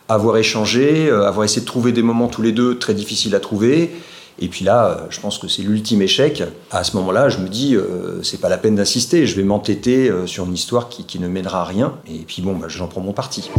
avoir 0.09 0.39
échangé, 0.39 1.11
avoir 1.11 1.45
essayé 1.45 1.61
de 1.61 1.67
trouver 1.67 1.93
des 1.93 2.03
moments 2.03 2.27
tous 2.27 2.41
les 2.41 2.53
deux 2.53 2.79
très 2.79 2.95
difficiles 2.95 3.35
à 3.35 3.41
trouver. 3.41 3.91
Et 4.39 4.49
puis 4.49 4.65
là, 4.65 5.07
je 5.11 5.21
pense 5.21 5.39
que 5.39 5.49
c'est 5.49 5.63
l'ultime 5.63 6.03
échec. 6.03 6.43
À 6.71 6.85
ce 6.85 6.97
moment-là, 6.97 7.29
je 7.29 7.39
me 7.39 7.49
dis, 7.49 7.77
c'est 8.23 8.41
pas 8.41 8.49
la 8.49 8.59
peine 8.59 8.77
d'insister, 8.77 9.27
je 9.27 9.37
vais 9.37 9.45
m'entêter 9.45 10.11
sur 10.27 10.47
une 10.47 10.55
histoire 10.55 10.89
qui, 10.89 11.19
ne 11.19 11.29
mènera 11.29 11.63
à 11.63 11.65
rien. 11.65 11.95
Et 12.07 12.21
puis 12.21 12.41
bon, 12.41 12.57
bah, 12.57 12.69
j'en 12.69 12.87
prends 12.87 13.03
mon 13.03 13.13
parti. 13.13 13.51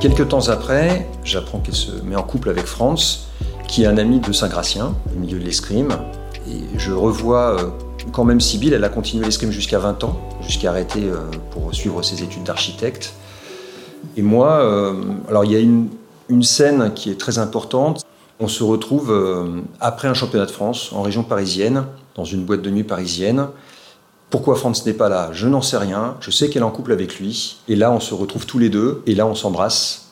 Quelques 0.00 0.28
temps 0.28 0.48
après, 0.48 1.08
j'apprends 1.24 1.58
qu'elle 1.58 1.74
se 1.74 1.90
met 2.04 2.14
en 2.14 2.22
couple 2.22 2.50
avec 2.50 2.66
Franz, 2.66 3.26
qui 3.66 3.82
est 3.82 3.86
un 3.86 3.98
ami 3.98 4.20
de 4.20 4.32
Saint-Gratien, 4.32 4.94
au 5.12 5.18
milieu 5.18 5.40
de 5.40 5.44
l'escrime. 5.44 5.88
Et 6.48 6.78
je 6.78 6.92
revois 6.92 7.58
euh, 7.58 7.68
quand 8.12 8.24
même 8.24 8.40
Sibylle, 8.40 8.72
elle 8.72 8.84
a 8.84 8.88
continué 8.88 9.24
l'escrime 9.24 9.50
jusqu'à 9.50 9.78
20 9.78 10.04
ans, 10.04 10.18
jusqu'à 10.42 10.70
arrêter 10.70 11.04
euh, 11.04 11.16
pour 11.50 11.74
suivre 11.74 12.02
ses 12.02 12.22
études 12.22 12.44
d'architecte. 12.44 13.14
Et 14.16 14.22
moi, 14.22 14.60
euh, 14.60 14.94
alors 15.28 15.44
il 15.44 15.52
y 15.52 15.56
a 15.56 15.60
une, 15.60 15.88
scène 16.42 16.92
qui 16.94 17.10
est 17.10 17.18
très 17.18 17.38
importante. 17.38 18.04
On 18.38 18.48
se 18.48 18.62
retrouve 18.62 19.12
après 19.80 20.06
un 20.08 20.14
championnat 20.14 20.44
de 20.44 20.50
France 20.50 20.92
en 20.92 21.02
région 21.02 21.24
parisienne, 21.24 21.86
dans 22.14 22.24
une 22.24 22.44
boîte 22.44 22.62
de 22.62 22.70
nuit 22.70 22.84
parisienne. 22.84 23.48
Pourquoi 24.30 24.54
Franz 24.54 24.82
n'est 24.84 24.92
pas 24.92 25.08
là? 25.08 25.30
Je 25.32 25.48
n'en 25.48 25.62
sais 25.62 25.78
rien. 25.78 26.16
Je 26.20 26.30
sais 26.30 26.50
qu'elle 26.50 26.62
est 26.62 26.66
en 26.66 26.70
couple 26.70 26.92
avec 26.92 27.18
lui. 27.18 27.56
Et 27.66 27.76
là, 27.76 27.90
on 27.90 27.98
se 27.98 28.12
retrouve 28.12 28.44
tous 28.44 28.58
les 28.58 28.68
deux. 28.68 29.02
Et 29.06 29.14
là, 29.14 29.26
on 29.26 29.34
s'embrasse. 29.34 30.08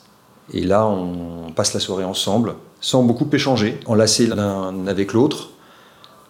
Et 0.53 0.63
là, 0.63 0.87
on 0.87 1.51
passe 1.55 1.73
la 1.73 1.79
soirée 1.79 2.03
ensemble, 2.03 2.55
sans 2.81 3.03
beaucoup 3.03 3.29
échanger, 3.31 3.79
enlacés 3.85 4.27
l'un 4.27 4.87
avec 4.87 5.13
l'autre. 5.13 5.49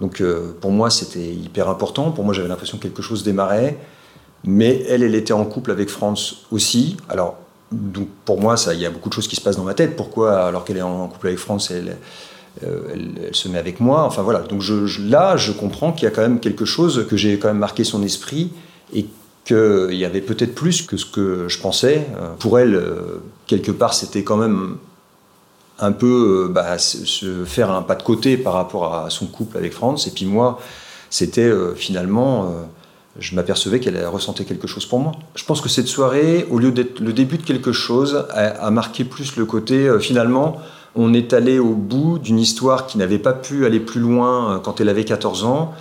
Donc, 0.01 0.21
euh, 0.21 0.53
pour 0.59 0.71
moi, 0.71 0.89
c'était 0.89 1.33
hyper 1.33 1.69
important. 1.69 2.11
Pour 2.11 2.23
moi, 2.23 2.33
j'avais 2.33 2.47
l'impression 2.47 2.77
que 2.77 2.83
quelque 2.83 3.01
chose 3.01 3.23
démarrait. 3.23 3.77
Mais 4.43 4.83
elle, 4.87 5.03
elle 5.03 5.15
était 5.15 5.33
en 5.33 5.45
couple 5.45 5.71
avec 5.71 5.89
Franz 5.89 6.37
aussi. 6.51 6.97
Alors, 7.09 7.37
donc 7.71 8.07
pour 8.23 8.39
moi, 8.39 8.55
il 8.71 8.79
y 8.79 8.85
a 8.85 8.89
beaucoup 8.89 9.09
de 9.09 9.13
choses 9.13 9.27
qui 9.27 9.35
se 9.35 9.41
passent 9.41 9.57
dans 9.57 9.63
ma 9.63 9.73
tête. 9.73 9.95
Pourquoi, 9.95 10.45
alors 10.45 10.63
qu'elle 10.63 10.77
est 10.77 10.81
en 10.81 11.07
couple 11.07 11.27
avec 11.27 11.39
Franz, 11.39 11.73
elle, 11.73 11.97
euh, 12.63 12.81
elle, 12.93 13.35
se 13.35 13.49
met 13.49 13.57
avec 13.57 13.79
moi? 13.79 14.03
Enfin 14.03 14.21
voilà, 14.21 14.39
donc 14.39 14.63
là, 14.99 15.35
je 15.37 15.51
comprends 15.51 15.91
qu'il 15.91 16.03
y 16.03 16.07
a 16.07 16.11
quand 16.11 16.21
même 16.21 16.39
quelque 16.39 16.65
chose, 16.65 17.05
que 17.09 17.17
j'ai 17.17 17.39
quand 17.39 17.47
même 17.47 17.57
marqué 17.57 17.83
son 17.83 18.03
esprit 18.03 18.51
et 18.93 19.07
qu'il 19.43 19.95
y 19.95 20.05
avait 20.05 20.21
peut-être 20.21 20.53
plus 20.55 20.81
que 20.81 20.97
ce 20.97 21.05
que 21.05 21.47
je 21.47 21.59
pensais. 21.59 22.07
Euh, 22.17 22.29
pour 22.39 22.59
elle, 22.59 22.81
quelque 23.47 23.71
part, 23.71 23.93
c'était 23.93 24.23
quand 24.23 24.37
même 24.37 24.77
un 25.79 25.91
peu 25.91 26.49
bah, 26.51 26.77
se 26.77 27.45
faire 27.45 27.71
un 27.71 27.81
pas 27.81 27.95
de 27.95 28.03
côté 28.03 28.37
par 28.37 28.53
rapport 28.53 28.93
à 28.95 29.09
son 29.09 29.27
couple 29.27 29.57
avec 29.57 29.73
Franz. 29.73 30.07
Et 30.07 30.11
puis 30.11 30.25
moi, 30.25 30.59
c'était 31.09 31.51
finalement, 31.75 32.51
je 33.19 33.35
m'apercevais 33.35 33.79
qu'elle 33.79 34.05
ressentait 34.07 34.43
quelque 34.43 34.67
chose 34.67 34.85
pour 34.85 34.99
moi. 34.99 35.13
Je 35.35 35.45
pense 35.45 35.61
que 35.61 35.69
cette 35.69 35.87
soirée, 35.87 36.47
au 36.49 36.59
lieu 36.59 36.71
d'être 36.71 36.99
le 36.99 37.13
début 37.13 37.37
de 37.37 37.43
quelque 37.43 37.71
chose, 37.71 38.25
a 38.33 38.71
marqué 38.71 39.03
plus 39.03 39.35
le 39.35 39.45
côté 39.45 39.89
finalement 39.99 40.57
on 40.97 41.13
est 41.13 41.31
allé 41.33 41.59
au 41.59 41.75
bout 41.75 42.17
d'une 42.17 42.39
histoire 42.39 42.87
qui 42.87 42.97
n'avait 42.97 43.19
pas 43.19 43.33
pu 43.33 43.65
aller 43.65 43.79
plus 43.79 44.01
loin 44.01 44.55
euh, 44.55 44.59
quand 44.59 44.81
elle 44.81 44.89
avait 44.89 45.05
14 45.05 45.45
ans 45.45 45.73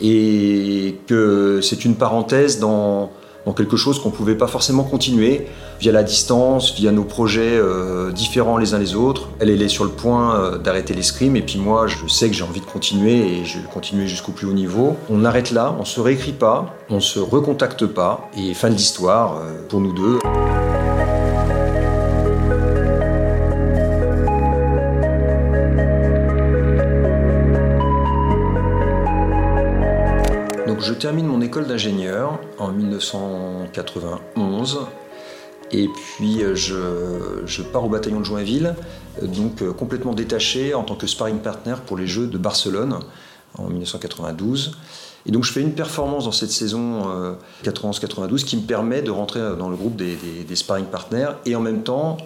et 0.00 0.96
que 1.06 1.60
c'est 1.62 1.84
une 1.84 1.94
parenthèse 1.94 2.58
dans, 2.58 3.10
quelque 3.52 3.76
chose 3.76 4.00
qu'on 4.00 4.10
ne 4.10 4.14
pouvait 4.14 4.34
pas 4.34 4.46
forcément 4.46 4.84
continuer 4.84 5.46
via 5.80 5.92
la 5.92 6.02
distance, 6.02 6.74
via 6.74 6.92
nos 6.92 7.04
projets 7.04 7.56
euh, 7.56 8.10
différents 8.12 8.56
les 8.56 8.74
uns 8.74 8.78
les 8.78 8.94
autres. 8.94 9.28
Elle, 9.40 9.50
est 9.50 9.68
sur 9.68 9.84
le 9.84 9.90
point 9.90 10.36
euh, 10.36 10.58
d'arrêter 10.58 10.94
l'escrime 10.94 11.36
et 11.36 11.42
puis 11.42 11.58
moi 11.58 11.86
je 11.86 12.06
sais 12.08 12.28
que 12.28 12.34
j'ai 12.34 12.44
envie 12.44 12.60
de 12.60 12.66
continuer 12.66 13.38
et 13.38 13.44
je 13.44 13.58
vais 13.58 13.68
continuer 13.72 14.06
jusqu'au 14.06 14.32
plus 14.32 14.46
haut 14.46 14.52
niveau. 14.52 14.96
On 15.10 15.24
arrête 15.24 15.50
là, 15.50 15.74
on 15.78 15.84
se 15.84 16.00
réécrit 16.00 16.32
pas, 16.32 16.74
on 16.90 17.00
se 17.00 17.18
recontacte 17.18 17.86
pas 17.86 18.28
et 18.36 18.54
fin 18.54 18.68
de 18.68 18.74
l'histoire 18.74 19.40
pour 19.68 19.80
nous 19.80 19.92
deux. 19.92 20.18
Termine 30.96 31.26
mon 31.26 31.40
école 31.40 31.66
d'ingénieur 31.66 32.38
en 32.58 32.72
1991 32.72 34.80
et 35.72 35.88
puis 35.88 36.42
euh, 36.42 36.54
je, 36.54 37.62
pars 37.62 37.84
au 37.84 37.88
bataillon 37.88 38.20
de 38.20 38.24
Joinville, 38.24 38.74
euh, 39.22 39.26
donc 39.26 39.62
euh, 39.62 39.72
complètement 39.72 40.14
détaché 40.14 40.74
en 40.74 40.84
tant 40.84 40.94
que 40.94 41.06
sparring 41.06 41.38
partner 41.38 41.74
pour 41.86 41.96
les 41.96 42.06
Jeux 42.06 42.26
de 42.26 42.38
Barcelone 42.38 43.00
en 43.58 43.68
1992. 43.68 44.78
Et 45.26 45.32
donc 45.32 45.44
je 45.44 45.52
fais 45.52 45.60
une 45.60 45.72
performance 45.72 46.26
dans 46.26 46.32
cette 46.32 46.52
saison 46.52 47.36
91-92 47.64 48.44
qui 48.44 48.56
me 48.56 48.62
permet 48.62 49.02
de 49.02 49.10
rentrer 49.10 49.40
dans 49.58 49.68
le 49.68 49.74
groupe 49.74 49.96
des 49.96 50.54
sparring 50.54 50.86
partners 50.86 51.30
et 51.46 51.56
en 51.56 51.60
même 51.60 51.82
temps 51.82 52.16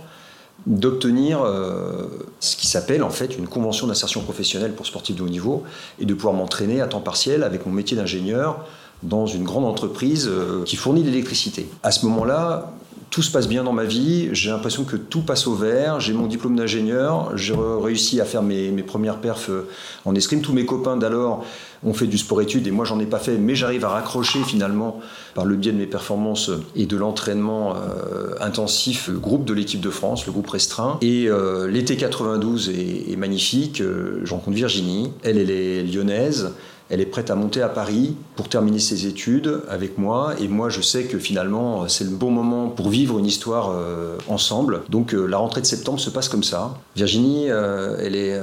d'obtenir 0.67 1.43
euh, 1.43 2.07
ce 2.41 2.57
qui 2.57 2.67
s'appelle 2.67 3.03
en 3.03 3.11
fait 3.11 3.37
une 3.39 3.49
convention 3.49 3.87
d'insertion 3.87 4.21
professionnelle 4.23 4.75
pour 4.75 4.87
sportifs 4.87 5.17
de 5.17 5.23
haut 5.23 5.29
niveau 5.29 5.65
et 5.99 6.05
de 6.05 6.15
pouvoir 6.15 6.35
m'entraîner 6.35 6.81
à 6.81 6.87
temps 6.87 7.01
partiel 7.01 7.43
avec 7.43 7.67
mon 7.67 7.73
métier 7.73 7.97
d'ingénieur 7.97 8.65
dans 9.03 9.27
une 9.27 9.45
grande 9.45 9.65
entreprise 9.65 10.29
euh, 10.29 10.63
qui 10.65 10.77
fournit 10.77 11.03
l'électricité. 11.03 11.69
À 11.83 11.91
ce 11.91 12.05
moment-là, 12.07 12.73
tout 13.11 13.23
se 13.23 13.31
passe 13.33 13.49
bien 13.49 13.65
dans 13.65 13.73
ma 13.73 13.85
vie, 13.85 14.29
j'ai 14.33 14.51
l'impression 14.51 14.85
que 14.85 14.95
tout 14.95 15.23
passe 15.23 15.49
au 15.49 15.55
vert, 15.55 15.99
j'ai 15.99 16.13
mon 16.13 16.29
diplôme 16.29 16.55
d'ingénieur, 16.55 17.37
j'ai 17.37 17.55
réussi 17.57 18.21
à 18.21 18.25
faire 18.25 18.43
mes, 18.43 18.71
premières 18.83 19.19
perfs 19.19 19.51
euh, 19.51 19.69
en 20.05 20.15
escrime. 20.15 20.41
Tous 20.41 20.53
mes 20.53 20.65
copains 20.65 20.97
d'alors 20.97 21.45
ont 21.85 21.93
fait 21.93 22.07
du 22.07 22.19
sport-études 22.19 22.67
et 22.69 22.71
moi 22.71 22.85
j'en 22.85 23.01
ai 23.01 23.07
pas 23.07 23.19
fait, 23.19 23.37
mais 23.37 23.57
j'arrive 23.57 23.85
à 23.85 23.89
raccrocher 23.89 24.39
finalement 24.45 25.01
par 25.35 25.45
le 25.45 25.57
biais 25.57 25.73
de 25.73 25.79
mes 25.79 25.87
performances 25.87 26.51
et 26.77 26.87
de 26.87 26.97
l'entraînement 26.97 27.75
euh, 27.75 28.35
intensif 28.41 29.09
le 29.09 29.19
groupe 29.19 29.45
de 29.45 29.55
l'équipe 29.55 29.81
de 29.81 29.91
France, 29.91 30.25
le 30.27 30.33
groupe 30.33 30.49
restreint. 30.49 30.99
Et 31.03 31.27
euh, 31.29 31.69
l'été 31.69 31.97
92 31.97 32.71
est, 32.71 33.17
magnifique, 33.17 33.83
j'en 34.23 34.39
compte 34.39 34.55
Virginie, 34.55 35.13
elle 35.25 35.51
est 35.51 35.83
lyonnaise, 35.83 36.53
elle 36.91 37.01
est 37.01 37.07
prête 37.07 37.31
à 37.31 37.37
monter 37.37 37.63
à 37.63 37.69
Paris 37.69 38.17
pour 38.35 38.49
terminer 38.49 38.81
ses 38.81 39.07
études 39.07 39.63
avec 39.69 39.97
moi. 39.97 40.35
Et 40.41 40.49
moi, 40.49 40.69
je 40.69 40.81
sais 40.81 41.05
que 41.05 41.19
finalement, 41.19 41.89
c'est 41.89 42.03
le 42.03 42.11
bon 42.11 42.33
moment 42.33 42.69
pour 42.69 42.89
vivre 42.89 43.19
une 43.21 43.27
histoire 43.27 43.71
euh, 43.71 44.19
ensemble. 44.27 44.83
Donc, 44.89 45.15
euh, 45.15 45.27
la 45.27 45.39
rentrée 45.39 45.61
de 45.61 45.67
septembre 45.67 46.01
se 46.01 46.11
passe 46.11 46.29
comme 46.29 46.43
ça. 46.43 46.77
Virginie, 46.97 47.49
euh, 47.49 47.97
elle 48.01 48.17
est 48.17 48.37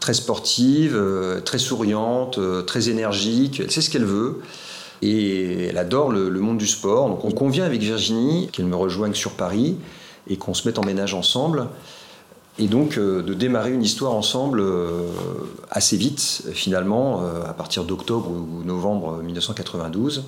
très 0.00 0.14
sportive, 0.14 1.00
très 1.44 1.58
souriante, 1.58 2.40
très 2.66 2.88
énergique. 2.88 3.60
Elle 3.60 3.70
sait 3.70 3.80
ce 3.80 3.90
qu'elle 3.90 4.04
veut. 4.04 4.40
Et 5.02 5.66
elle 5.66 5.78
adore 5.78 6.10
le, 6.10 6.28
le, 6.28 6.40
monde 6.40 6.58
du 6.58 6.66
sport. 6.66 7.08
Donc, 7.08 7.24
on 7.24 7.30
convient 7.30 7.64
avec 7.64 7.80
Virginie 7.80 8.48
qu'elle 8.50 8.66
me 8.66 8.76
rejoigne 8.76 9.14
sur 9.14 9.32
Paris 9.32 9.76
et 10.28 10.36
qu'on 10.36 10.54
se 10.54 10.66
mette 10.66 10.78
en 10.78 10.84
ménage 10.84 11.14
ensemble 11.14 11.68
et 12.58 12.68
donc 12.68 12.96
euh, 12.96 13.22
de 13.22 13.34
démarrer 13.34 13.72
une 13.72 13.82
histoire 13.82 14.14
ensemble 14.14 14.60
euh, 14.60 15.08
assez 15.70 15.96
vite, 15.96 16.44
finalement, 16.52 17.22
euh, 17.22 17.44
à 17.44 17.52
partir 17.52 17.84
d'octobre 17.84 18.30
ou 18.30 18.64
novembre 18.64 19.22
1992. 19.22 20.24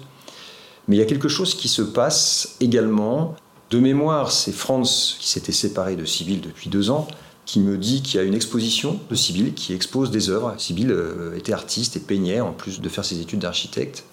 Mais 0.86 0.96
il 0.96 0.98
y 0.98 1.02
a 1.02 1.06
quelque 1.06 1.28
chose 1.28 1.54
qui 1.54 1.68
se 1.68 1.82
passe 1.82 2.56
également. 2.60 3.34
De 3.70 3.78
mémoire, 3.78 4.32
c'est 4.32 4.52
Franz 4.52 5.16
qui 5.18 5.28
s'était 5.28 5.52
séparé 5.52 5.96
de 5.96 6.04
Sibylle 6.04 6.40
depuis 6.40 6.70
deux 6.70 6.90
ans, 6.90 7.06
qui 7.44 7.60
me 7.60 7.76
dit 7.76 8.02
qu'il 8.02 8.18
y 8.18 8.22
a 8.22 8.26
une 8.26 8.34
exposition 8.34 8.98
de 9.10 9.14
Sibylle 9.14 9.54
qui 9.54 9.74
expose 9.74 10.10
des 10.10 10.30
œuvres. 10.30 10.54
Sibylle 10.56 10.96
était 11.36 11.52
artiste 11.52 11.96
et 11.96 12.00
peignait 12.00 12.40
en 12.40 12.52
plus 12.52 12.80
de 12.80 12.88
faire 12.88 13.04
ses 13.04 13.20
études 13.20 13.40
d'architecte. 13.40 14.04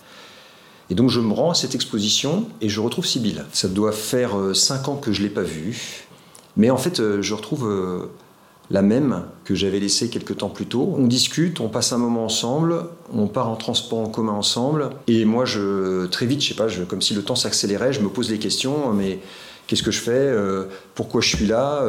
Et 0.89 0.95
donc 0.95 1.09
je 1.09 1.21
me 1.21 1.33
rends 1.33 1.51
à 1.51 1.55
cette 1.55 1.73
exposition 1.73 2.47
et 2.59 2.67
je 2.67 2.81
retrouve 2.81 3.05
Sibylle. 3.05 3.45
Ça 3.53 3.69
doit 3.69 3.93
faire 3.93 4.35
cinq 4.53 4.89
ans 4.89 4.97
que 4.97 5.13
je 5.13 5.21
ne 5.21 5.27
l'ai 5.27 5.33
pas 5.33 5.41
vue. 5.41 6.05
Mais 6.57 6.69
en 6.69 6.77
fait, 6.77 6.99
euh, 6.99 7.21
je 7.21 7.33
retrouve 7.33 7.67
euh, 7.67 8.09
la 8.69 8.81
même 8.81 9.23
que 9.43 9.55
j'avais 9.55 9.79
laissée 9.79 10.09
quelques 10.09 10.37
temps 10.37 10.49
plus 10.49 10.65
tôt. 10.65 10.95
On 10.97 11.07
discute, 11.07 11.59
on 11.59 11.69
passe 11.69 11.93
un 11.93 11.97
moment 11.97 12.25
ensemble, 12.25 12.85
on 13.13 13.27
part 13.27 13.49
en 13.49 13.55
transport 13.55 13.99
en 13.99 14.09
commun 14.09 14.33
ensemble. 14.33 14.89
Et 15.07 15.25
moi, 15.25 15.45
très 16.11 16.25
vite, 16.25 16.41
je 16.41 16.49
sais 16.49 16.55
pas, 16.55 16.67
comme 16.87 17.01
si 17.01 17.13
le 17.13 17.23
temps 17.23 17.35
s'accélérait, 17.35 17.93
je 17.93 18.01
me 18.01 18.09
pose 18.09 18.29
des 18.29 18.39
questions, 18.39 18.91
mais 18.93 19.19
qu'est-ce 19.67 19.83
que 19.83 19.91
je 19.91 19.99
fais 19.99 20.11
euh, 20.11 20.65
Pourquoi 20.95 21.21
je 21.21 21.35
suis 21.35 21.45
là 21.45 21.83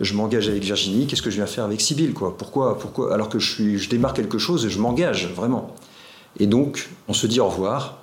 Je 0.00 0.14
m'engage 0.14 0.48
avec 0.48 0.62
Virginie, 0.62 1.06
qu'est-ce 1.06 1.22
que 1.22 1.30
je 1.30 1.36
viens 1.36 1.46
faire 1.46 1.64
avec 1.64 1.80
Sybille 1.80 2.12
quoi? 2.12 2.36
Pourquoi, 2.36 2.78
pourquoi 2.78 3.12
Alors 3.12 3.28
que 3.28 3.38
je 3.38 3.88
démarre 3.88 4.14
quelque 4.14 4.38
chose, 4.38 4.68
je 4.68 4.78
m'engage 4.78 5.32
vraiment. 5.34 5.74
Et 6.38 6.46
donc, 6.46 6.88
on 7.08 7.12
se 7.12 7.26
dit 7.26 7.40
au 7.40 7.48
revoir. 7.48 7.98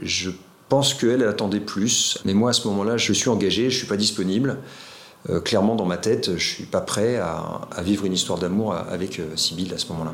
Je 0.00 0.30
pense 0.68 0.94
qu'elle, 0.94 1.22
elle 1.22 1.28
attendait 1.28 1.60
plus. 1.60 2.18
Mais 2.24 2.34
moi, 2.34 2.50
à 2.50 2.52
ce 2.52 2.66
moment-là, 2.68 2.96
je 2.96 3.12
suis 3.12 3.28
engagé, 3.30 3.70
je 3.70 3.74
ne 3.74 3.78
suis 3.78 3.86
pas 3.86 3.96
disponible. 3.96 4.58
Euh, 5.30 5.40
clairement 5.40 5.74
dans 5.74 5.84
ma 5.84 5.96
tête, 5.96 6.36
je 6.36 6.44
suis 6.44 6.64
pas 6.64 6.80
prêt 6.80 7.16
à, 7.16 7.82
vivre 7.82 8.04
une 8.04 8.12
histoire 8.12 8.38
d'amour 8.38 8.74
avec 8.74 9.18
euh, 9.18 9.36
Sibylle 9.36 9.74
à 9.74 9.78
ce 9.78 9.88
moment-là. 9.92 10.12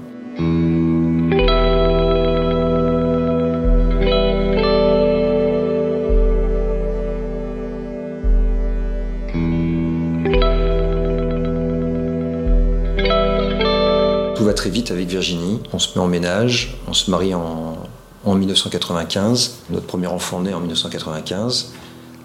Tout 14.36 14.44
va 14.44 14.54
très 14.54 14.70
vite 14.70 14.90
avec 14.90 15.06
Virginie. 15.06 15.60
On 15.72 15.78
se 15.78 15.96
met 15.96 16.04
en 16.04 16.08
ménage, 16.08 16.76
on 16.88 16.94
se 16.94 17.10
marie 17.10 17.34
en, 17.34 17.76
en 18.24 18.34
1995. 18.34 19.58
Notre 19.70 19.86
premier 19.86 20.06
enfant 20.06 20.40
naît 20.40 20.54
en 20.54 20.60
1995. 20.60 21.72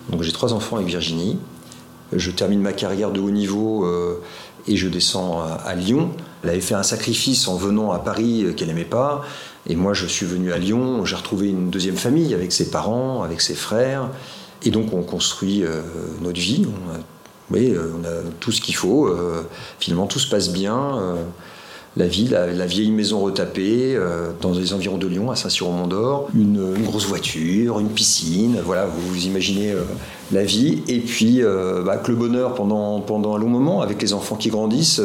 Donc 0.10 0.24
j'ai 0.24 0.32
trois 0.32 0.54
enfants 0.54 0.78
avec 0.78 0.88
Virginie. 0.88 1.38
Je 2.14 2.32
termine 2.32 2.62
ma 2.62 2.74
carrière 2.74 3.12
de 3.12 3.20
haut 3.20 3.32
niveau 3.32 3.86
euh, 3.86 4.22
et 4.68 4.76
je 4.78 4.88
descends 4.88 5.42
à, 5.42 5.76
Lyon. 5.76 6.12
Elle 6.44 6.52
avait 6.52 6.62
fait 6.62 6.76
un 6.76 6.84
sacrifice 6.84 7.48
en 7.48 7.56
venant 7.56 7.92
à 7.92 8.00
Paris 8.00 8.44
euh, 8.44 8.54
qu'elle 8.54 8.70
n'aimait 8.70 8.86
pas. 8.86 9.24
Et 9.68 9.76
moi, 9.76 9.94
je 9.94 10.08
suis 10.08 10.26
venu 10.26 10.52
à 10.52 10.58
Lyon. 10.58 11.06
J'ai 11.06 11.16
retrouvé 11.16 11.50
une 11.50 11.70
deuxième 11.70 11.98
famille 11.98 12.34
avec 12.34 12.52
ses 12.52 12.72
parents, 12.72 13.24
avec 13.24 13.42
ses 13.42 13.56
frères. 13.56 14.10
Et 14.64 14.72
donc, 14.72 14.94
on 14.94 15.04
construit 15.04 15.64
euh, 15.64 15.82
notre 16.22 16.40
vie. 16.40 16.66
On 16.66 16.96
a, 16.96 17.00
oui, 17.52 17.74
on 17.76 18.06
a 18.06 18.30
tout 18.40 18.52
ce 18.52 18.62
qu'il 18.62 18.76
faut. 18.76 19.12
finalement, 19.80 20.06
tout 20.06 20.20
se 20.20 20.30
passe 20.30 20.52
bien 20.52 21.18
la 21.98 22.08
ville, 22.08 22.32
la, 22.32 22.66
vieille 22.66 22.92
maison 22.92 23.20
retapée 23.20 23.96
euh, 23.96 24.32
dans 24.42 24.54
les 24.54 24.74
environs 24.74 24.98
de 24.98 25.08
Lyon, 25.08 25.32
à 25.32 25.36
Saint-Cyr-au-Mont-d'Or, 25.36 26.30
une, 26.36 26.76
grosse 26.84 27.08
voiture, 27.08 27.80
une 27.80 27.90
piscine, 27.90 28.62
voilà, 28.64 28.86
vous, 28.86 29.26
imaginez 29.26 29.72
euh, 29.72 29.84
la 30.32 30.44
vie, 30.44 30.84
et 30.88 31.00
puis 31.00 31.42
euh, 31.42 31.82
bah, 31.84 31.98
que 31.98 32.12
le 32.12 32.18
bonheur 32.18 32.54
pendant, 32.54 33.02
pendant 33.02 33.36
un 33.36 33.40
long 33.40 33.50
moment, 33.50 33.82
avec 33.82 34.02
les 34.02 34.14
enfants 34.14 34.36
qui 34.36 34.50
grandissent. 34.50 35.02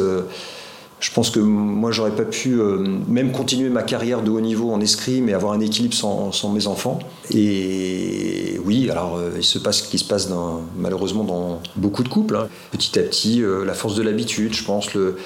je 0.99 1.11
pense 1.11 1.31
que 1.31 1.39
moi, 1.39 1.91
j'aurais 1.91 2.15
pas 2.15 2.23
pu 2.23 2.57
même 3.07 3.31
continuer 3.31 3.69
ma 3.69 3.83
carrière 3.83 4.21
de 4.21 4.29
haut 4.29 4.39
niveau 4.39 4.71
en 4.71 4.79
escrime 4.79 5.27
et 5.27 5.33
avoir 5.33 5.53
un 5.53 5.59
équilibre 5.59 5.95
sans, 5.95 6.49
mes 6.53 6.67
enfants. 6.67 6.99
Et 7.33 8.59
oui, 8.63 8.89
alors 8.89 9.19
il 9.35 9.43
se 9.43 9.59
passe 9.59 9.81
ce 9.81 9.89
qui 9.89 9.97
se 9.97 10.05
passe 10.05 10.29
malheureusement 10.77 11.23
dans 11.23 11.61
beaucoup 11.75 12.03
de 12.03 12.09
couples. 12.09 12.35
Hein. 12.37 12.47
Petit 12.71 12.97
à 12.99 13.01
petit, 13.01 13.43
la 13.65 13.73
force 13.73 13.95
de 13.95 14.03
l'habitude, 14.03 14.53
je 14.53 14.63
pense, 14.63 14.93
le, 14.93 15.17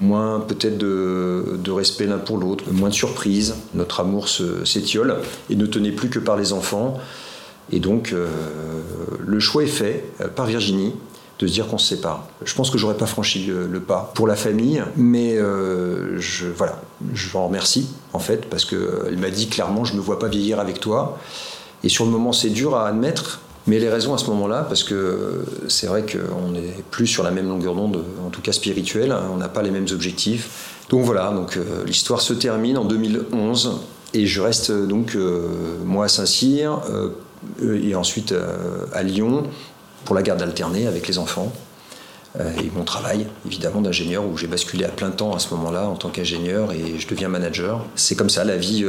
moins 0.00 0.40
peut-être 0.40 0.78
de, 0.78 1.70
respect 1.70 2.06
l'un 2.06 2.18
pour 2.18 2.38
l'autre, 2.38 2.64
moins 2.72 2.88
de 2.88 2.94
surprise, 2.94 3.56
notre 3.74 4.00
amour 4.00 4.28
s'étiole 4.28 5.18
et 5.50 5.56
ne 5.56 5.66
tenait 5.66 5.92
plus 5.92 6.08
que 6.08 6.18
par 6.18 6.36
les 6.36 6.52
enfants. 6.52 6.98
Et 7.72 7.80
donc 7.80 8.12
euh, 8.12 8.28
le 9.26 9.40
choix 9.40 9.62
est 9.64 9.66
fait 9.66 10.04
euh, 10.20 10.28
par 10.28 10.46
Virginie 10.46 10.94
de 11.38 11.46
se 11.46 11.52
dire 11.52 11.66
qu'on 11.66 11.78
se 11.78 11.94
sépare. 11.94 12.24
Je 12.44 12.54
pense 12.54 12.70
que 12.70 12.78
j'aurais 12.78 12.96
pas 12.96 13.06
franchi 13.06 13.44
le, 13.44 13.80
pas 13.80 14.10
pour 14.14 14.26
la 14.26 14.36
famille, 14.36 14.82
mais 14.96 15.36
euh, 15.36 16.18
je 16.18 16.46
voilà, 16.46 16.80
je 17.12 17.32
l'en 17.34 17.48
remercie 17.48 17.88
en 18.12 18.18
fait 18.18 18.46
parce 18.48 18.64
qu'elle 18.64 19.18
m'a 19.18 19.30
dit 19.30 19.48
clairement 19.48 19.84
je 19.84 19.92
ne 19.92 19.98
me 19.98 20.02
vois 20.02 20.18
pas 20.18 20.28
vieillir 20.28 20.60
avec 20.60 20.80
toi. 20.80 21.18
Et 21.82 21.88
sur 21.88 22.04
le 22.04 22.10
moment 22.10 22.32
c'est 22.32 22.50
dur 22.50 22.74
à 22.76 22.86
admettre, 22.86 23.40
mais 23.66 23.78
les 23.78 23.88
raisons 23.88 24.14
à 24.14 24.18
ce 24.18 24.26
moment-là, 24.30 24.62
parce 24.62 24.84
que 24.84 25.44
c'est 25.68 25.86
vrai 25.86 26.04
qu'on 26.04 26.50
n'est 26.50 26.74
plus 26.90 27.06
sur 27.06 27.22
la 27.24 27.30
même 27.30 27.48
longueur 27.48 27.74
d'onde, 27.74 28.04
en 28.24 28.30
tout 28.30 28.40
cas 28.40 28.52
spirituelle, 28.52 29.10
hein, 29.10 29.28
on 29.32 29.36
n'a 29.36 29.48
pas 29.48 29.62
les 29.62 29.70
mêmes 29.70 29.88
objectifs. 29.90 30.76
Donc 30.88 31.04
voilà, 31.04 31.30
donc 31.30 31.56
euh, 31.56 31.84
l'histoire 31.84 32.20
se 32.20 32.32
termine 32.32 32.78
en 32.78 32.84
2011 32.84 33.80
et 34.14 34.26
je 34.26 34.40
reste 34.40 34.70
donc 34.70 35.16
euh, 35.16 35.48
moi 35.84 36.04
à 36.04 36.08
Saint-Cyr 36.08 36.80
euh, 36.90 37.10
et 37.82 37.96
ensuite 37.96 38.32
à 38.92 39.02
Lyon 39.02 39.44
pour 40.04 40.14
la 40.14 40.22
garde 40.22 40.42
alternée 40.42 40.86
avec 40.86 41.06
les 41.06 41.18
enfants 41.18 41.52
et 42.38 42.70
mon 42.74 42.84
travail 42.84 43.26
évidemment 43.46 43.80
d'ingénieur 43.80 44.24
où 44.26 44.36
j'ai 44.36 44.46
basculé 44.46 44.84
à 44.84 44.88
plein 44.88 45.10
temps 45.10 45.34
à 45.34 45.38
ce 45.38 45.54
moment-là 45.54 45.88
en 45.88 45.96
tant 45.96 46.10
qu'ingénieur 46.10 46.72
et 46.72 46.98
je 46.98 47.06
deviens 47.08 47.28
manager. 47.28 47.84
C'est 47.94 48.14
comme 48.14 48.30
ça 48.30 48.44
la 48.44 48.56
vie 48.56 48.86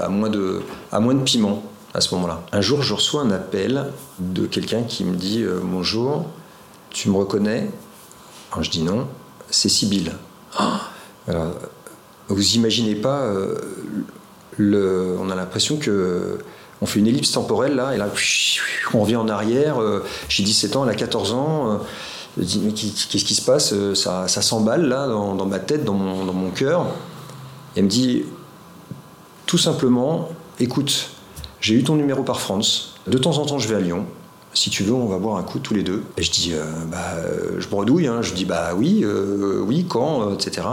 à 0.00 0.08
moins 0.08 0.28
de 0.28 0.60
à 0.92 1.00
moins 1.00 1.14
de 1.14 1.22
piment 1.22 1.62
à 1.94 2.00
ce 2.00 2.14
moment-là. 2.16 2.42
Un 2.52 2.60
jour, 2.60 2.82
je 2.82 2.92
reçois 2.92 3.22
un 3.22 3.30
appel 3.30 3.86
de 4.18 4.46
quelqu'un 4.46 4.82
qui 4.82 5.04
me 5.04 5.14
dit 5.14 5.42
euh, 5.42 5.60
Bonjour, 5.62 6.26
tu 6.90 7.08
me 7.08 7.16
reconnais? 7.16 7.70
Alors 8.52 8.64
je 8.64 8.70
dis 8.70 8.82
non, 8.82 9.06
c'est 9.50 9.68
Sibylle. 9.68 10.12
Alors, 11.26 11.54
vous 12.28 12.54
imaginez 12.54 12.96
pas, 12.96 13.22
euh, 13.22 13.58
le, 14.56 15.16
on 15.20 15.30
a 15.30 15.34
l'impression 15.34 15.76
que 15.76 16.38
on 16.80 16.86
fait 16.86 16.98
une 16.98 17.06
ellipse 17.06 17.32
temporelle 17.32 17.76
là, 17.76 17.94
et 17.94 17.96
là, 17.96 18.08
on 18.92 19.00
revient 19.00 19.16
en 19.16 19.28
arrière. 19.28 19.80
Euh, 19.80 20.04
j'ai 20.28 20.42
17 20.42 20.76
ans, 20.76 20.84
elle 20.84 20.90
a 20.90 20.94
14 20.94 21.32
ans. 21.32 21.80
je 22.36 22.42
dis, 22.42 22.58
mais 22.58 22.72
qu'est-ce 22.72 23.24
qui 23.24 23.34
se 23.34 23.42
passe 23.42 23.72
Ça, 23.94 24.26
ça 24.26 24.42
s'emballe 24.42 24.88
là 24.88 25.06
dans, 25.06 25.34
dans, 25.34 25.46
ma 25.46 25.60
tête, 25.60 25.84
dans 25.84 25.94
mon, 25.94 26.24
dans 26.24 26.32
mon 26.32 26.50
cœur? 26.50 26.86
elle 27.76 27.84
me 27.84 27.88
dit, 27.88 28.24
tout 29.46 29.58
simplement, 29.58 30.28
écoute, 30.60 31.13
j'ai 31.64 31.76
eu 31.76 31.82
ton 31.82 31.96
numéro 31.96 32.22
par 32.22 32.42
France. 32.42 32.92
De 33.06 33.16
temps 33.16 33.38
en 33.38 33.46
temps, 33.46 33.58
je 33.58 33.66
vais 33.68 33.76
à 33.76 33.80
Lyon. 33.80 34.04
Si 34.52 34.68
tu 34.68 34.82
veux, 34.82 34.92
on 34.92 35.06
va 35.06 35.16
boire 35.16 35.38
un 35.38 35.42
coup 35.42 35.58
tous 35.60 35.72
les 35.72 35.82
deux. 35.82 36.02
Et 36.18 36.22
je 36.22 36.30
dis, 36.30 36.52
euh, 36.52 36.62
bah, 36.92 37.14
euh, 37.16 37.58
je 37.58 37.66
bredouille. 37.68 38.06
Hein. 38.06 38.20
Je 38.20 38.34
dis, 38.34 38.44
bah 38.44 38.72
oui, 38.76 39.00
euh, 39.02 39.62
oui, 39.66 39.86
quand, 39.88 40.34
etc. 40.34 40.66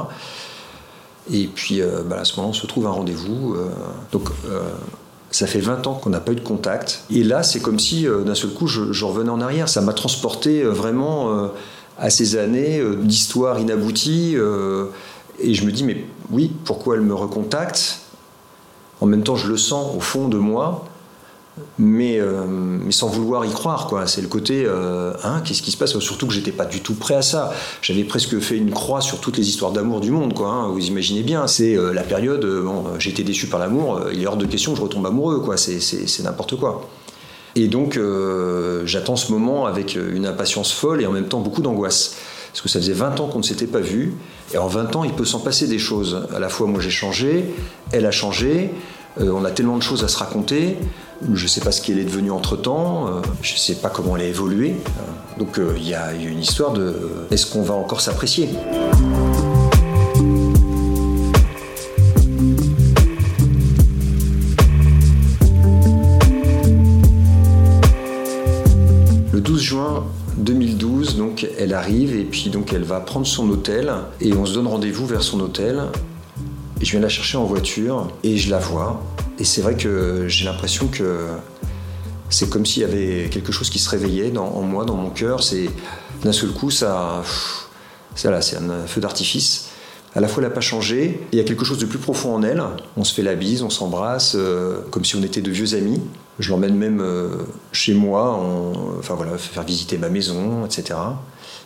Et 1.32 1.48
puis, 1.48 1.82
bah, 2.10 2.18
à 2.20 2.26
ce 2.26 2.36
moment, 2.36 2.50
on 2.50 2.54
se 2.54 2.68
trouve 2.68 2.88
un 2.88 2.92
rendez-vous. 2.92 3.56
donc, 4.12 4.32
ça 5.30 5.48
fait 5.48 5.62
20 5.62 5.88
ans 5.88 5.94
qu'on 5.94 6.10
n'a 6.10 6.20
pas 6.20 6.34
eu 6.34 6.36
de 6.36 6.42
contact. 6.42 7.06
Et 7.10 7.24
là, 7.24 7.42
c'est 7.42 7.62
comme 7.62 7.80
si, 7.80 8.06
d'un 8.26 8.36
seul 8.36 8.50
coup, 8.50 8.68
je, 8.68 8.92
je, 8.92 9.06
revenais 9.06 9.30
en 9.30 9.40
arrière. 9.40 9.70
Ça 9.70 9.80
m'a 9.80 9.94
transporté 9.94 10.62
vraiment 10.64 11.52
à 11.98 12.10
ces 12.10 12.36
années 12.36 12.84
d'histoire 13.02 13.62
inaboutie. 13.62 14.36
et 15.40 15.54
je 15.54 15.66
me 15.66 15.72
dis, 15.72 15.86
mais 15.86 16.04
oui, 16.32 16.52
pourquoi 16.66 16.96
elle 16.96 17.02
me 17.02 17.14
recontacte? 17.14 18.02
En 19.02 19.08
même 19.08 19.24
temps, 19.24 19.36
je 19.36 19.48
le 19.48 19.58
sens 19.58 19.96
au 19.96 20.00
fond 20.00 20.28
de 20.28 20.38
moi, 20.38 20.86
mais, 21.80 22.20
euh, 22.20 22.92
sans 22.92 23.08
vouloir 23.08 23.46
y 23.46 23.52
croire. 23.52 23.90
C'est 24.06 24.22
le 24.22 24.28
côté, 24.28 24.64
euh, 24.66 25.14
hein, 25.24 25.42
qu'est-ce 25.44 25.62
qui 25.62 25.72
se 25.72 25.78
passe? 25.78 25.98
Surtout 26.00 26.28
que 26.28 26.34
j'étais 26.34 26.52
pas 26.52 26.66
du 26.66 26.82
tout 26.82 26.94
prêt 26.94 27.16
à 27.16 27.22
ça. 27.22 27.52
J'avais 27.82 28.04
presque 28.04 28.40
fait 28.40 28.58
une 28.58 28.72
croix 28.72 29.02
sur 29.02 29.20
toutes 29.20 29.38
les 29.38 29.50
histoires 29.50 29.72
d'amour 29.72 30.02
du 30.02 30.12
monde. 30.12 30.34
Hein. 30.40 30.70
Vous 30.72 30.86
imaginez 30.86 31.24
bien, 31.24 31.48
c'est 31.48 31.76
euh, 31.76 31.94
la 31.94 32.04
période, 32.04 32.48
j'étais 33.00 33.24
déçu 33.24 33.48
par 33.48 33.60
l'amour, 33.60 34.02
il 34.14 34.22
est 34.22 34.28
hors 34.28 34.38
de 34.38 34.46
question 34.46 34.72
que 34.74 34.78
je 34.78 34.84
retombe 34.84 35.06
amoureux. 35.06 35.40
quoi. 35.40 35.58
C'est 35.58 36.24
n'importe 36.24 36.56
quoi. 36.56 36.88
Et 37.56 37.68
donc, 37.68 38.00
j'attends 38.86 39.18
ce 39.18 39.32
moment 39.32 39.66
avec 39.66 39.96
une 39.96 40.26
impatience 40.26 40.72
folle 40.72 41.02
et 41.02 41.08
en 41.08 41.12
même 41.12 41.28
temps 41.28 41.42
beaucoup 41.42 41.62
d'angoisse. 41.62 42.16
Parce 42.52 42.62
que 42.62 42.70
ça 42.70 42.80
faisait 42.80 42.94
20 42.94 43.20
ans 43.20 43.28
qu'on 43.28 43.40
ne 43.40 43.44
s'était 43.44 43.68
pas 43.68 43.80
vu. 43.80 44.14
Et 44.54 44.58
en 44.58 44.68
20 44.68 44.96
ans, 44.96 45.04
il 45.04 45.14
peut 45.14 45.26
s'en 45.26 45.40
passer 45.40 45.68
des 45.68 45.80
choses. 45.80 46.28
À 46.36 46.40
la 46.40 46.50
fois, 46.50 46.68
moi, 46.68 46.82
j'ai 46.82 46.90
changé, 46.90 47.46
elle 47.92 48.06
a 48.06 48.12
changé. 48.12 48.72
Euh, 49.20 49.32
on 49.34 49.44
a 49.46 49.52
tellement 49.52 49.78
de 49.78 49.84
choses 49.84 50.04
à 50.04 50.08
se 50.08 50.18
raconter. 50.18 50.78
Je 51.34 51.44
ne 51.44 51.48
sais 51.48 51.62
pas 51.62 51.72
ce 51.72 51.82
qu'elle 51.82 52.00
est 52.00 52.06
devenue 52.06 52.32
entre-temps. 52.32 53.08
Euh, 53.08 53.22
je 53.42 53.54
ne 53.54 53.58
sais 53.58 53.76
pas 53.76 53.90
comment 53.90 54.16
elle 54.18 54.24
a 54.24 54.28
évolué. 54.28 54.76
donc, 55.38 55.60
euh, 55.60 55.74
il 55.78 55.88
y 55.88 55.94
a 55.94 56.14
une 56.14 56.40
histoire 56.40 56.74
de 56.74 56.96
est-ce 57.32 57.46
qu'on 57.46 57.62
va 57.62 57.76
encore 57.76 58.02
s'apprécier? 58.02 58.50
Elle 71.58 71.74
arrive 71.74 72.16
et 72.16 72.24
puis 72.24 72.50
donc 72.50 72.74
elle 72.74 72.84
va 72.84 73.00
prendre 73.00 73.28
son 73.28 73.50
hôtel 73.50 73.92
et 74.20 74.34
on 74.34 74.46
se 74.46 74.54
donne 74.54 74.68
rendez-vous 74.68 75.06
vers 75.06 75.24
son 75.24 75.40
hôtel. 75.40 75.82
Je 76.82 76.92
viens 76.92 77.00
la 77.00 77.10
chercher 77.10 77.38
en 77.38 77.46
voiture 77.46 78.08
et 78.24 78.38
je 78.38 78.50
la 78.50 78.60
vois. 78.60 79.04
Et 79.40 79.44
c'est 79.44 79.62
vrai 79.62 79.76
que 79.76 80.28
j'ai 80.28 80.46
l'impression 80.46 80.88
que 80.88 81.28
c'est 82.30 82.50
comme 82.50 82.66
s'il 82.66 82.82
y 82.82 82.86
avait 82.86 83.30
quelque 83.30 83.52
chose 83.52 83.70
qui 83.70 83.80
se 83.80 83.90
réveillait 83.90 84.36
en 84.38 84.62
moi, 84.62 84.86
dans 84.86 84.96
mon 84.96 85.10
cœur. 85.10 85.44
C'est 85.44 85.70
d'un 86.24 86.32
seul 86.32 86.52
coup, 86.52 86.72
ça 86.72 87.24
c'est 88.16 88.28
un 88.28 88.88
feu 88.88 89.02
d'artifice. 89.02 89.70
À 90.14 90.20
la 90.20 90.28
fois, 90.28 90.44
elle 90.44 90.50
n'a 90.50 90.54
pas 90.54 90.62
changé. 90.62 91.22
Il 91.32 91.38
y 91.38 91.42
a 91.42 91.46
quelque 91.46 91.64
chose 91.64 91.78
de 91.78 91.86
plus 91.86 92.00
profond 92.00 92.36
en 92.36 92.44
elle. 92.44 92.62
On 92.98 93.04
se 93.04 93.14
fait 93.14 93.22
la 93.22 93.36
bise, 93.36 93.64
on 93.64 93.70
s'embrasse, 93.70 94.34
euh, 94.36 94.82
comme 94.92 95.06
si 95.06 95.16
on 95.16 95.24
était 95.24 95.42
de 95.42 95.52
vieux 95.52 95.74
amis. 95.74 96.02
Je 96.40 96.50
l'emmène 96.50 96.76
même 96.76 97.00
euh, 97.00 97.30
chez 97.72 97.94
moi, 97.94 98.38
enfin 99.00 99.16
voilà, 99.16 99.38
faire 99.38 99.64
visiter 99.64 99.98
ma 99.98 100.10
maison, 100.10 100.66
etc. 100.66 100.96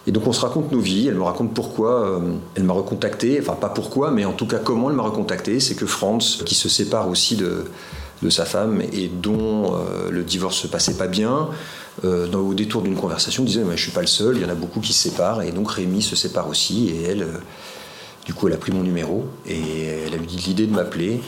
Et 0.07 0.11
donc 0.11 0.27
on 0.27 0.33
se 0.33 0.41
raconte 0.41 0.71
nos 0.71 0.79
vies, 0.79 1.07
elle 1.07 1.15
me 1.15 1.23
raconte 1.23 1.53
pourquoi 1.53 2.05
euh, 2.05 2.19
elle 2.55 2.63
m'a 2.63 2.73
recontacté, 2.73 3.39
enfin 3.41 3.53
pas 3.53 3.69
pourquoi, 3.69 4.11
mais 4.11 4.25
en 4.25 4.33
tout 4.33 4.45
cas 4.45 4.59
comment 4.59 4.89
elle 4.89 4.95
m'a 4.95 5.03
recontacté. 5.03 5.59
C'est 5.59 5.75
que 5.75 5.85
Franz, 5.85 6.43
qui 6.45 6.55
se 6.55 6.69
sépare 6.69 7.09
aussi 7.09 7.35
de, 7.35 7.65
de 8.21 8.29
sa 8.29 8.45
femme 8.45 8.81
et 8.81 9.07
dont 9.07 9.73
le 10.09 10.23
divorce 10.23 10.57
se 10.57 10.67
passait 10.67 10.95
pas 10.95 11.07
bien, 11.07 11.49
dans, 12.03 12.39
au 12.39 12.53
détour 12.53 12.81
d'une 12.81 12.95
conversation 12.95 13.43
disait 13.43 13.63
mais 13.63 13.77
je 13.77 13.83
suis 13.83 13.91
pas 13.91 14.01
le 14.01 14.07
seul, 14.07 14.37
il 14.37 14.43
y 14.43 14.45
en 14.45 14.49
a 14.49 14.55
beaucoup 14.55 14.79
qui 14.79 14.93
se 14.93 15.09
séparent 15.09 15.41
et 15.41 15.51
donc 15.51 15.71
Rémi 15.71 16.01
se 16.01 16.15
sépare 16.15 16.49
aussi 16.49 16.89
et 16.89 17.03
elle 17.03 17.25
du 18.25 18.33
coup, 18.33 18.47
elle 18.47 18.55
a 18.55 18.57
pris 18.57 18.71
mon 18.71 18.81
numéro 18.81 19.25
et 19.45 19.85
elle 20.07 20.13
a 20.13 20.17
eu 20.17 20.25
l'idée 20.25 20.65
de 20.65 20.73
m'appeler. 20.73 21.21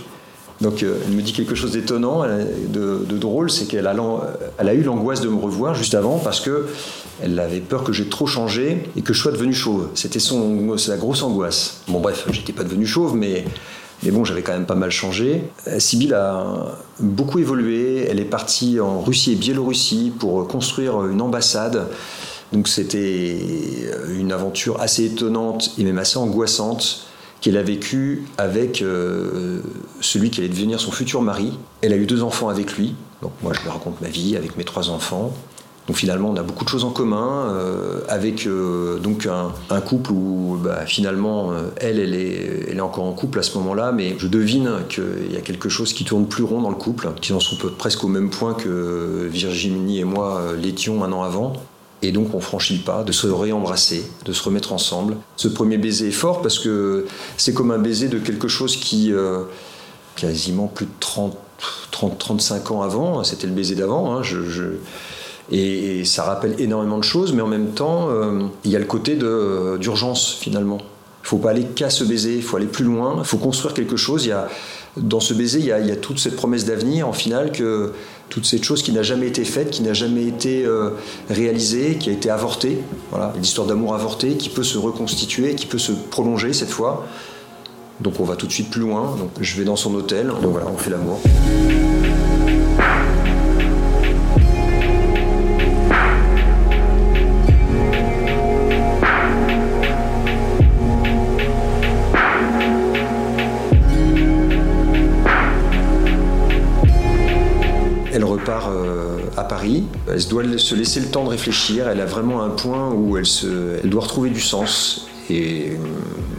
Donc, 0.61 0.81
euh, 0.81 0.97
elle 1.05 1.13
me 1.13 1.21
dit 1.21 1.33
quelque 1.33 1.55
chose 1.55 1.71
d'étonnant, 1.73 2.23
de, 2.23 3.17
drôle, 3.17 3.49
c'est 3.49 3.65
qu'elle 3.65 3.87
a, 3.87 4.73
eu 4.73 4.81
l'angoisse 4.81 5.21
de 5.21 5.29
me 5.29 5.39
revoir 5.39 5.75
juste 5.75 5.95
avant 5.95 6.17
parce 6.17 6.39
que 6.39 6.67
elle 7.21 7.39
avait 7.39 7.59
peur 7.59 7.83
que 7.83 7.93
j'ai 7.93 8.05
trop 8.05 8.27
changé 8.27 8.89
et 8.95 9.01
que 9.01 9.13
je 9.13 9.19
sois 9.19 9.31
devenu 9.31 9.53
chauve. 9.53 9.89
C'était 9.95 10.19
son, 10.19 10.77
sa 10.77 10.97
grosse 10.97 11.23
angoisse. 11.23 11.81
Bon, 11.87 11.99
bref, 11.99 12.27
j'étais 12.31 12.53
pas 12.53 12.63
devenu 12.63 12.85
chauve, 12.85 13.15
mais, 13.15 13.45
mais 14.03 14.11
bon, 14.11 14.23
j'avais 14.23 14.41
quand 14.41 14.53
même 14.53 14.65
pas 14.65 14.75
mal 14.75 14.91
changé. 14.91 15.43
Euh, 15.67 15.79
Sibyl 15.79 16.13
a 16.13 16.77
beaucoup 16.99 17.39
évolué. 17.39 18.07
Elle 18.09 18.19
est 18.19 18.25
partie 18.25 18.79
en 18.79 19.01
Russie 19.01 19.33
et 19.33 19.35
Biélorussie 19.35 20.11
pour 20.17 20.47
construire 20.47 21.05
une 21.05 21.21
ambassade 21.21 21.87
donc 22.53 22.67
c'était 22.67 23.37
une 24.09 24.31
aventure 24.31 24.79
assez 24.81 25.05
étonnante 25.05 25.71
et 25.77 25.83
même 25.83 25.97
assez 25.97 26.17
angoissante. 26.17 27.06
Qu'elle 27.41 27.57
a 27.57 27.63
vécu 27.63 28.23
avec 28.37 28.81
euh, 28.81 29.61
celui 30.01 30.29
qui 30.29 30.39
allait 30.39 30.49
devenir 30.49 30.79
son 30.79 30.91
futur 30.91 31.21
mari. 31.21 31.57
Elle 31.81 31.93
a 31.93 31.97
eu 31.97 32.05
deux 32.05 32.23
enfants 32.23 32.49
avec 32.49 32.77
lui. 32.77 32.95
Donc 33.21 33.31
moi, 33.41 33.53
je 33.53 33.61
lui 33.61 33.69
raconte 33.69 34.01
ma 34.01 34.09
vie 34.09 34.35
avec 34.35 34.57
mes 34.57 34.63
trois 34.63 34.89
enfants. 34.89 35.33
Donc 35.87 35.95
finalement, 35.95 36.29
on 36.29 36.35
a 36.35 36.43
beaucoup 36.43 36.65
de 36.65 36.69
choses 36.69 36.83
en 36.83 36.89
commun 36.89 37.47
euh, 37.49 38.01
avec 38.09 38.45
euh, 38.45 38.99
donc 38.99 39.25
un, 39.25 39.79
couple 39.79 40.11
où 40.11 40.59
bah, 40.61 40.85
finalement, 40.85 41.53
elle, 41.77 41.99
elle 41.99 42.13
est, 42.13 42.65
elle 42.69 42.77
est 42.77 42.81
encore 42.81 43.05
en 43.05 43.13
couple 43.13 43.39
à 43.39 43.43
ce 43.43 43.57
moment-là, 43.57 43.93
mais 43.93 44.15
je 44.17 44.27
devine 44.27 44.69
qu'il 44.89 45.31
y 45.31 45.37
a 45.37 45.41
quelque 45.41 45.69
chose 45.69 45.93
qui 45.93 46.03
tourne 46.03 46.27
plus 46.27 46.43
rond 46.43 46.61
dans 46.61 46.69
le 46.69 46.75
couple, 46.75 47.09
qu'ils 47.21 47.35
en 47.35 47.39
sont 47.39 47.55
presque 47.77 48.03
au 48.03 48.09
même 48.09 48.29
point 48.29 48.53
que 48.53 49.29
Virginie 49.31 49.99
et 49.99 50.03
moi 50.03 50.41
l'étions 50.61 51.03
un 51.05 51.11
an 51.13 51.23
avant. 51.23 51.53
Et 52.01 52.11
donc 52.11 52.35
on 52.35 52.39
franchit 52.39 52.77
pas 52.77 53.03
de 53.03 53.11
se 53.11 53.27
réembrasser, 53.27 54.03
de 54.25 54.31
se 54.31 54.43
remettre 54.43 54.71
ensemble. 54.71 55.17
Ce 55.35 55.47
premier 55.47 55.77
baiser 55.77 56.09
est 56.09 56.11
fort 56.11 56.41
parce 56.41 56.59
que 56.59 57.05
c'est 57.37 57.53
comme 57.53 57.71
un 57.71 57.79
baiser 57.79 58.07
de 58.07 58.19
quelque 58.19 58.47
chose 58.47 58.77
qui, 58.77 59.11
euh, 59.11 59.43
quasiment 60.15 60.67
plus 60.67 60.85
de 60.85 60.91
30, 60.99 61.35
30 61.91 62.17
35 62.17 62.71
ans 62.71 62.81
avant, 62.83 63.23
c'était 63.23 63.47
le 63.47 63.53
baiser 63.53 63.75
d'avant. 63.75 64.15
Hein, 64.15 64.21
et, 65.51 66.05
ça 66.05 66.23
rappelle 66.23 66.55
énormément 66.59 66.97
de 66.97 67.03
choses, 67.03 67.33
mais 67.33 67.41
en 67.41 67.47
même 67.47 67.71
temps, 67.71 68.09
euh, 68.09 68.43
il 68.63 68.71
y 68.71 68.75
a 68.75 68.79
le 68.79 68.85
côté 68.85 69.17
d'urgence 69.79 70.33
finalement. 70.39 70.77
Il 70.79 71.23
ne 71.23 71.27
faut 71.29 71.37
pas 71.37 71.49
aller 71.49 71.63
qu'à 71.63 71.89
ce 71.89 72.03
baiser, 72.03 72.35
il 72.35 72.43
faut 72.43 72.57
aller 72.57 72.67
plus 72.67 72.85
loin, 72.85 73.15
il 73.19 73.25
faut 73.25 73.37
construire 73.37 73.73
quelque 73.73 73.97
chose. 73.97 74.25
Y 74.25 74.31
a, 74.31 74.47
dans 74.95 75.19
ce 75.19 75.33
baiser, 75.33 75.59
il 75.59 75.65
y, 75.65 75.71
a, 75.71 75.79
il 75.79 75.87
y 75.87 75.91
a 75.91 75.95
toute 75.95 76.19
cette 76.19 76.35
promesse 76.35 76.65
d'avenir 76.65 77.07
en 77.07 77.13
finale 77.13 77.51
que 77.51 77.91
toute 78.29 78.45
cette 78.45 78.63
chose 78.63 78.83
qui 78.83 78.91
n'a 78.91 79.03
jamais 79.03 79.27
été 79.27 79.45
faite, 79.45 79.69
qui 79.69 79.81
n'a 79.81 79.93
jamais 79.93 80.25
été 80.25 80.65
euh, 80.65 80.91
réalisée, 81.29 81.97
qui 81.97 82.09
a 82.09 82.13
été 82.13 82.29
avortée. 82.29 82.79
Voilà, 83.09 83.33
l'histoire 83.37 83.67
d'amour 83.67 83.95
avortée 83.95 84.35
qui 84.35 84.49
peut 84.49 84.63
se 84.63 84.77
reconstituer, 84.77 85.55
qui 85.55 85.65
peut 85.65 85.77
se 85.77 85.91
prolonger 85.91 86.53
cette 86.53 86.69
fois. 86.69 87.05
Donc 87.99 88.19
on 88.19 88.23
va 88.23 88.35
tout 88.35 88.47
de 88.47 88.51
suite 88.51 88.69
plus 88.69 88.81
loin. 88.81 89.17
Je 89.39 89.57
vais 89.57 89.63
dans 89.63 89.75
son 89.75 89.95
hôtel. 89.95 90.27
Donc 90.27 90.51
voilà, 90.51 90.67
on 90.67 90.77
fait 90.77 90.91
l'amour. 90.91 91.19
Elle 110.07 110.27
doit 110.27 110.43
se 110.57 110.75
laisser 110.75 110.99
le 110.99 111.07
temps 111.07 111.23
de 111.23 111.29
réfléchir. 111.29 111.87
Elle 111.87 112.01
a 112.01 112.05
vraiment 112.05 112.41
un 112.41 112.49
point 112.49 112.91
où 112.91 113.17
elle 113.17 113.89
doit 113.89 114.01
retrouver 114.01 114.31
du 114.31 114.41
sens. 114.41 115.07
Et 115.29 115.71
euh, 115.71 115.75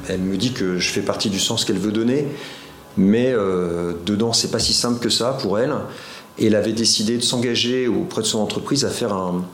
elle 0.08 0.20
me 0.20 0.36
dit 0.36 0.52
que 0.52 0.78
je 0.78 0.90
fais 0.90 1.02
partie 1.02 1.30
du 1.30 1.38
sens 1.38 1.64
qu'elle 1.64 1.78
veut 1.78 1.92
donner. 1.92 2.26
Mais 2.96 3.32
euh, 3.32 3.92
dedans, 4.04 4.32
c'est 4.32 4.50
pas 4.50 4.58
si 4.58 4.72
simple 4.72 4.98
que 4.98 5.10
ça 5.10 5.38
pour 5.40 5.58
elle. 5.58 5.74
Et 6.38 6.46
elle 6.46 6.56
avait 6.56 6.72
décidé 6.72 7.16
de 7.16 7.22
s'engager 7.22 7.86
auprès 7.86 8.22
de 8.22 8.26
son 8.26 8.40
entreprise 8.40 8.84
à 8.84 8.90
faire 8.90 9.12
un, 9.12 9.44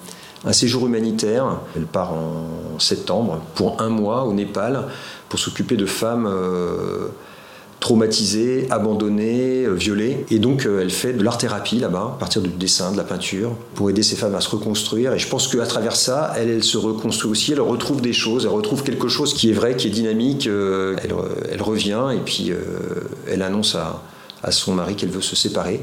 séjour 0.52 0.86
humanitaire. 0.86 1.58
Elle 1.76 1.86
part 1.86 2.12
en 2.12 2.78
septembre 2.78 3.40
pour 3.54 3.80
un 3.80 3.88
mois 3.88 4.24
au 4.24 4.32
Népal 4.32 4.88
pour 5.28 5.38
s'occuper 5.38 5.76
de 5.76 5.86
femmes. 5.86 6.26
Euh, 6.26 7.08
traumatisée, 7.84 8.66
abandonnée, 8.70 9.64
euh, 9.66 9.74
violée. 9.74 10.24
Et 10.30 10.38
donc, 10.38 10.64
euh, 10.64 10.80
elle 10.80 10.88
fait 10.88 11.12
de 11.12 11.22
l'art-thérapie 11.22 11.76
là-bas, 11.76 12.12
à 12.14 12.18
partir 12.18 12.40
du 12.40 12.48
dessin, 12.48 12.92
de 12.92 12.96
la 12.96 13.04
peinture, 13.04 13.54
pour 13.74 13.90
aider 13.90 14.02
ces 14.02 14.16
femmes 14.16 14.34
à 14.34 14.40
se 14.40 14.48
reconstruire. 14.48 15.12
Et 15.12 15.18
je 15.18 15.28
pense 15.28 15.48
qu'à 15.48 15.66
travers 15.66 15.94
ça, 15.94 16.32
elle, 16.38 16.64
se 16.64 16.78
reconstruit 16.78 17.30
aussi, 17.30 17.52
elle 17.52 17.60
retrouve 17.60 18.00
des 18.00 18.14
choses, 18.14 18.46
elle 18.46 18.52
retrouve 18.52 18.84
quelque 18.84 19.08
chose 19.08 19.34
qui 19.34 19.50
est 19.50 19.52
vrai, 19.52 19.76
qui 19.76 19.88
est 19.88 19.90
dynamique. 19.90 20.46
Euh, 20.46 20.96
elle, 21.52 21.60
revient 21.60 22.08
et 22.14 22.20
puis 22.24 22.52
elle 23.30 23.42
annonce 23.42 23.74
à, 23.74 24.50
son 24.50 24.72
mari 24.72 24.94
qu'elle 24.94 25.10
veut 25.10 25.20
se 25.20 25.36
séparer. 25.36 25.80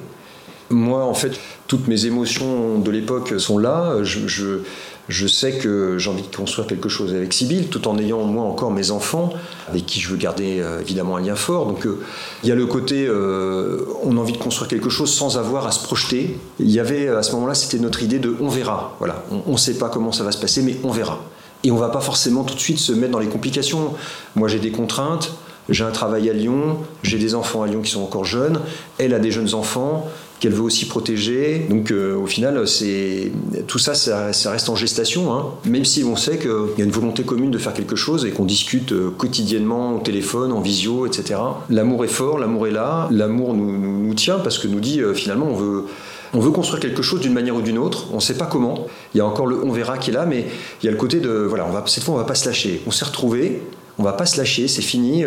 Moi, 0.72 1.04
en 1.04 1.14
fait, 1.14 1.40
toutes 1.68 1.88
mes 1.88 2.08
émotions 2.08 2.80
de 2.80 2.90
l'époque 2.90 3.40
sont 3.40 3.60
là. 3.60 3.98
Je, 4.02 4.62
je 5.10 5.28
sais 5.28 5.54
que 5.54 5.98
j'ai 5.98 6.10
envie 6.10 6.22
de 6.22 6.36
construire 6.36 6.68
quelque 6.68 6.90
chose 6.90 7.14
avec 7.14 7.34
Sibyl, 7.34 7.68
tout 7.68 7.88
en 7.88 7.98
ayant 7.98 8.24
moi 8.24 8.44
encore 8.46 8.72
mes 8.72 8.92
enfants, 8.92 9.34
avec 9.68 9.86
qui 9.86 10.00
je 10.00 10.10
veux 10.10 10.18
garder 10.18 10.60
euh, 10.60 10.82
évidemment 10.82 11.18
un 11.18 11.22
lien 11.22 11.36
fort. 11.36 11.66
Donc 11.66 11.86
euh, 11.86 12.00
il 12.44 12.50
y 12.50 12.52
a 12.52 12.56
le 12.56 12.66
côté, 12.66 13.06
euh, 13.08 13.86
on 14.04 14.18
a 14.18 14.20
envie 14.20 14.34
de 14.34 14.38
construire 14.38 14.68
quelque 14.68 14.90
chose 14.90 15.14
sans 15.14 15.38
avoir 15.38 15.68
à 15.68 15.72
se 15.72 15.84
projeter. 15.84 16.38
Il 16.60 16.72
y 16.72 16.80
avait 16.80 17.08
à 17.08 17.24
ce 17.24 17.34
moment-là, 17.34 17.56
c'était 17.56 17.80
notre 17.80 18.04
idée 18.04 18.20
de 18.20 18.36
on 18.40 18.48
verra. 18.48 18.96
Voilà, 19.00 19.24
on 19.48 19.52
ne 19.52 19.58
sait 19.58 19.76
pas 19.76 19.90
comment 19.90 20.12
ça 20.12 20.24
va 20.24 20.32
se 20.32 20.40
passer, 20.40 20.62
mais 20.62 20.78
on 20.84 20.92
verra. 20.92 21.20
Et 21.64 21.72
on 21.72 21.78
va 21.78 21.90
pas 21.90 22.02
forcément 22.02 22.44
tout 22.44 22.56
de 22.56 22.60
suite 22.60 22.80
se 22.80 22.92
mettre 22.92 23.12
dans 23.12 23.20
les 23.20 23.28
complications. 23.28 23.94
Moi 24.36 24.48
j'ai 24.48 24.60
des 24.60 24.72
contraintes, 24.72 25.32
j'ai 25.70 25.84
un 25.84 25.92
travail 25.92 26.30
à 26.30 26.34
Lyon, 26.34 26.78
j'ai 27.04 27.18
des 27.18 27.36
enfants 27.36 27.64
à 27.64 27.68
Lyon 27.68 27.82
qui 27.82 27.92
sont 27.92 28.02
encore 28.02 28.26
jeunes, 28.26 28.60
elle 28.98 29.14
a 29.14 29.20
des 29.20 29.32
jeunes 29.32 29.54
enfants 29.54 30.10
qu'elle 30.42 30.54
veut 30.54 30.64
aussi 30.64 30.88
protéger. 30.88 31.68
Donc 31.70 31.92
euh, 31.92 32.16
au 32.18 32.26
final, 32.26 32.68
c'est 32.68 33.32
tout 33.68 33.78
ça, 33.78 33.94
ça, 33.94 34.52
reste 34.52 34.70
en 34.70 34.76
gestation, 34.76 35.34
hein. 35.34 35.46
même 35.66 35.86
si 35.86 36.04
on 36.04 36.16
sait 36.16 36.40
qu'il 36.40 36.50
y 36.80 36.82
a 36.82 36.84
une 36.84 36.92
volonté 36.92 37.24
commune 37.24 37.52
de 37.52 37.60
faire 37.60 37.74
quelque 37.74 37.96
chose 37.96 38.26
et 38.26 38.32
qu'on 38.32 38.44
discute 38.44 38.92
euh, 38.92 39.12
quotidiennement 39.16 39.96
au 39.96 40.00
téléphone, 40.00 40.52
en 40.52 40.60
visio, 40.60 41.06
etc. 41.06 41.40
L'amour 41.70 42.04
est 42.06 42.10
fort, 42.10 42.40
l'amour 42.40 42.68
est 42.68 42.72
là, 42.72 43.08
l'amour 43.12 43.54
nous, 43.54 44.14
tient 44.16 44.40
parce 44.40 44.58
que 44.58 44.68
nous 44.68 44.80
dit 44.80 45.00
euh, 45.00 45.14
finalement 45.14 45.46
on 45.46 45.56
veut 45.56 45.86
on 46.34 46.40
veut 46.40 46.52
construire 46.52 46.80
quelque 46.80 47.02
chose 47.02 47.22
d'une 47.22 47.34
manière 47.34 47.56
ou 47.56 47.62
d'une 47.62 47.78
autre, 47.78 48.08
on 48.12 48.16
ne 48.16 48.22
sait 48.22 48.38
pas 48.38 48.46
comment. 48.46 48.88
Il 49.14 49.20
y 49.20 49.22
a 49.22 49.26
encore 49.26 49.46
le 49.46 49.64
on 49.64 49.72
verra 49.72 49.98
qui 50.00 50.10
est 50.10 50.14
là, 50.14 50.26
mais 50.26 50.48
il 50.82 50.86
y 50.86 50.90
a 50.90 50.92
le 50.92 50.98
côté 50.98 51.20
de 51.20 51.30
voilà, 51.30 51.68
on 51.68 51.72
va, 51.72 51.84
cette 51.86 52.04
fois 52.04 52.16
on 52.16 52.18
va 52.18 52.24
pas 52.24 52.36
se 52.36 52.48
lâcher. 52.48 52.82
On 52.88 52.92
s'est 52.92 53.06
retrouvé, 53.06 53.62
on 54.00 54.04
va 54.04 54.14
pas 54.14 54.26
se 54.26 54.38
lâcher, 54.38 54.68
c'est 54.68 54.82
fini. 54.82 55.24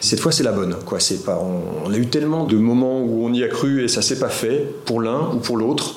Cette 0.00 0.20
fois, 0.20 0.32
c'est 0.32 0.44
la 0.44 0.52
bonne. 0.52 0.76
Quoi. 0.84 1.00
C'est 1.00 1.24
pas, 1.24 1.42
on, 1.42 1.92
a 1.92 1.96
eu 1.96 2.06
tellement 2.06 2.44
de 2.44 2.56
moments 2.56 3.00
où 3.00 3.26
on 3.26 3.32
y 3.32 3.42
a 3.42 3.48
cru 3.48 3.84
et 3.84 3.88
ça 3.88 4.02
s'est 4.02 4.18
pas 4.18 4.28
fait 4.28 4.66
pour 4.84 5.00
l'un 5.00 5.30
ou 5.34 5.38
pour 5.38 5.56
l'autre. 5.56 5.96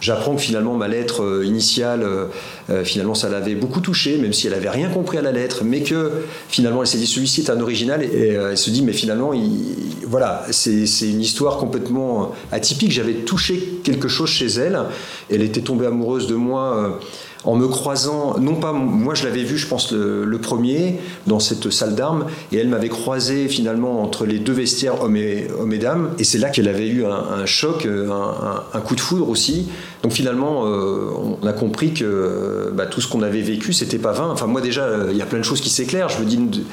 J'apprends 0.00 0.34
que 0.34 0.40
finalement 0.40 0.74
ma 0.74 0.88
lettre 0.88 1.22
euh, 1.22 1.44
initiale, 1.44 2.02
euh, 2.70 2.84
finalement 2.84 3.14
ça 3.14 3.28
l'avait 3.28 3.54
beaucoup 3.54 3.80
touchée, 3.80 4.16
même 4.16 4.32
si 4.32 4.46
elle 4.46 4.54
avait 4.54 4.70
rien 4.70 4.88
compris 4.88 5.18
à 5.18 5.22
la 5.22 5.30
lettre, 5.30 5.62
mais 5.62 5.82
que 5.82 6.22
finalement 6.48 6.80
elle 6.80 6.86
s'est 6.86 6.96
dit 6.96 7.06
celui-ci 7.06 7.42
est 7.42 7.50
un 7.50 7.60
original 7.60 8.02
et, 8.02 8.28
elle 8.28 8.56
se 8.56 8.70
dit 8.70 8.80
mais 8.80 8.94
finalement 8.94 9.32
voilà 10.06 10.46
c'est 10.52 10.86
une 11.02 11.20
histoire 11.20 11.58
complètement 11.58 12.34
atypique. 12.50 12.92
J'avais 12.92 13.12
touché 13.12 13.80
quelque 13.84 14.08
chose 14.08 14.30
chez 14.30 14.46
elle, 14.46 14.78
elle 15.28 15.42
était 15.42 15.60
tombée 15.60 15.84
amoureuse 15.84 16.26
de 16.28 16.34
moi 16.34 16.98
en 17.44 17.56
me 17.56 17.66
croisant, 17.68 18.38
non 18.38 18.54
pas 18.54 18.72
moi 18.72 19.14
je 19.14 19.24
l'avais 19.24 19.44
vu, 19.44 19.56
je 19.56 19.66
pense 19.66 19.92
le, 19.92 20.38
premier 20.40 20.98
dans 21.26 21.40
cette 21.40 21.70
salle 21.70 21.94
d'armes, 21.94 22.26
et 22.52 22.56
elle 22.56 22.68
m'avait 22.68 22.88
croisé 22.88 23.48
finalement 23.48 24.02
entre 24.02 24.26
les 24.26 24.38
deux 24.38 24.52
vestiaires 24.52 25.02
hommes 25.02 25.16
et, 25.16 25.48
et 25.72 25.78
dames, 25.78 26.10
et 26.18 26.24
c'est 26.24 26.38
là 26.38 26.50
qu'elle 26.50 26.68
avait 26.68 26.88
eu 26.88 27.04
un, 27.04 27.46
choc, 27.46 27.86
un, 27.86 28.80
coup 28.80 28.94
de 28.94 29.00
foudre 29.00 29.28
aussi. 29.28 29.68
Donc 30.02 30.12
finalement, 30.12 30.66
euh, 30.66 31.10
on 31.42 31.46
a 31.46 31.52
compris 31.52 31.92
que 31.92 32.70
bah, 32.74 32.86
tout 32.86 33.00
ce 33.00 33.08
qu'on 33.08 33.22
avait 33.22 33.42
vécu, 33.42 33.72
c'était 33.72 33.98
pas 33.98 34.12
vain. 34.12 34.28
Enfin 34.30 34.46
moi 34.46 34.60
déjà, 34.60 34.88
il 35.10 35.16
y 35.16 35.22
a 35.22 35.26
plein 35.26 35.38
de 35.38 35.44
choses 35.44 35.60
qui 35.60 35.70
s'éclairent. 35.70 36.08
Je 36.08 36.20
me 36.20 36.24
dis 36.24 36.64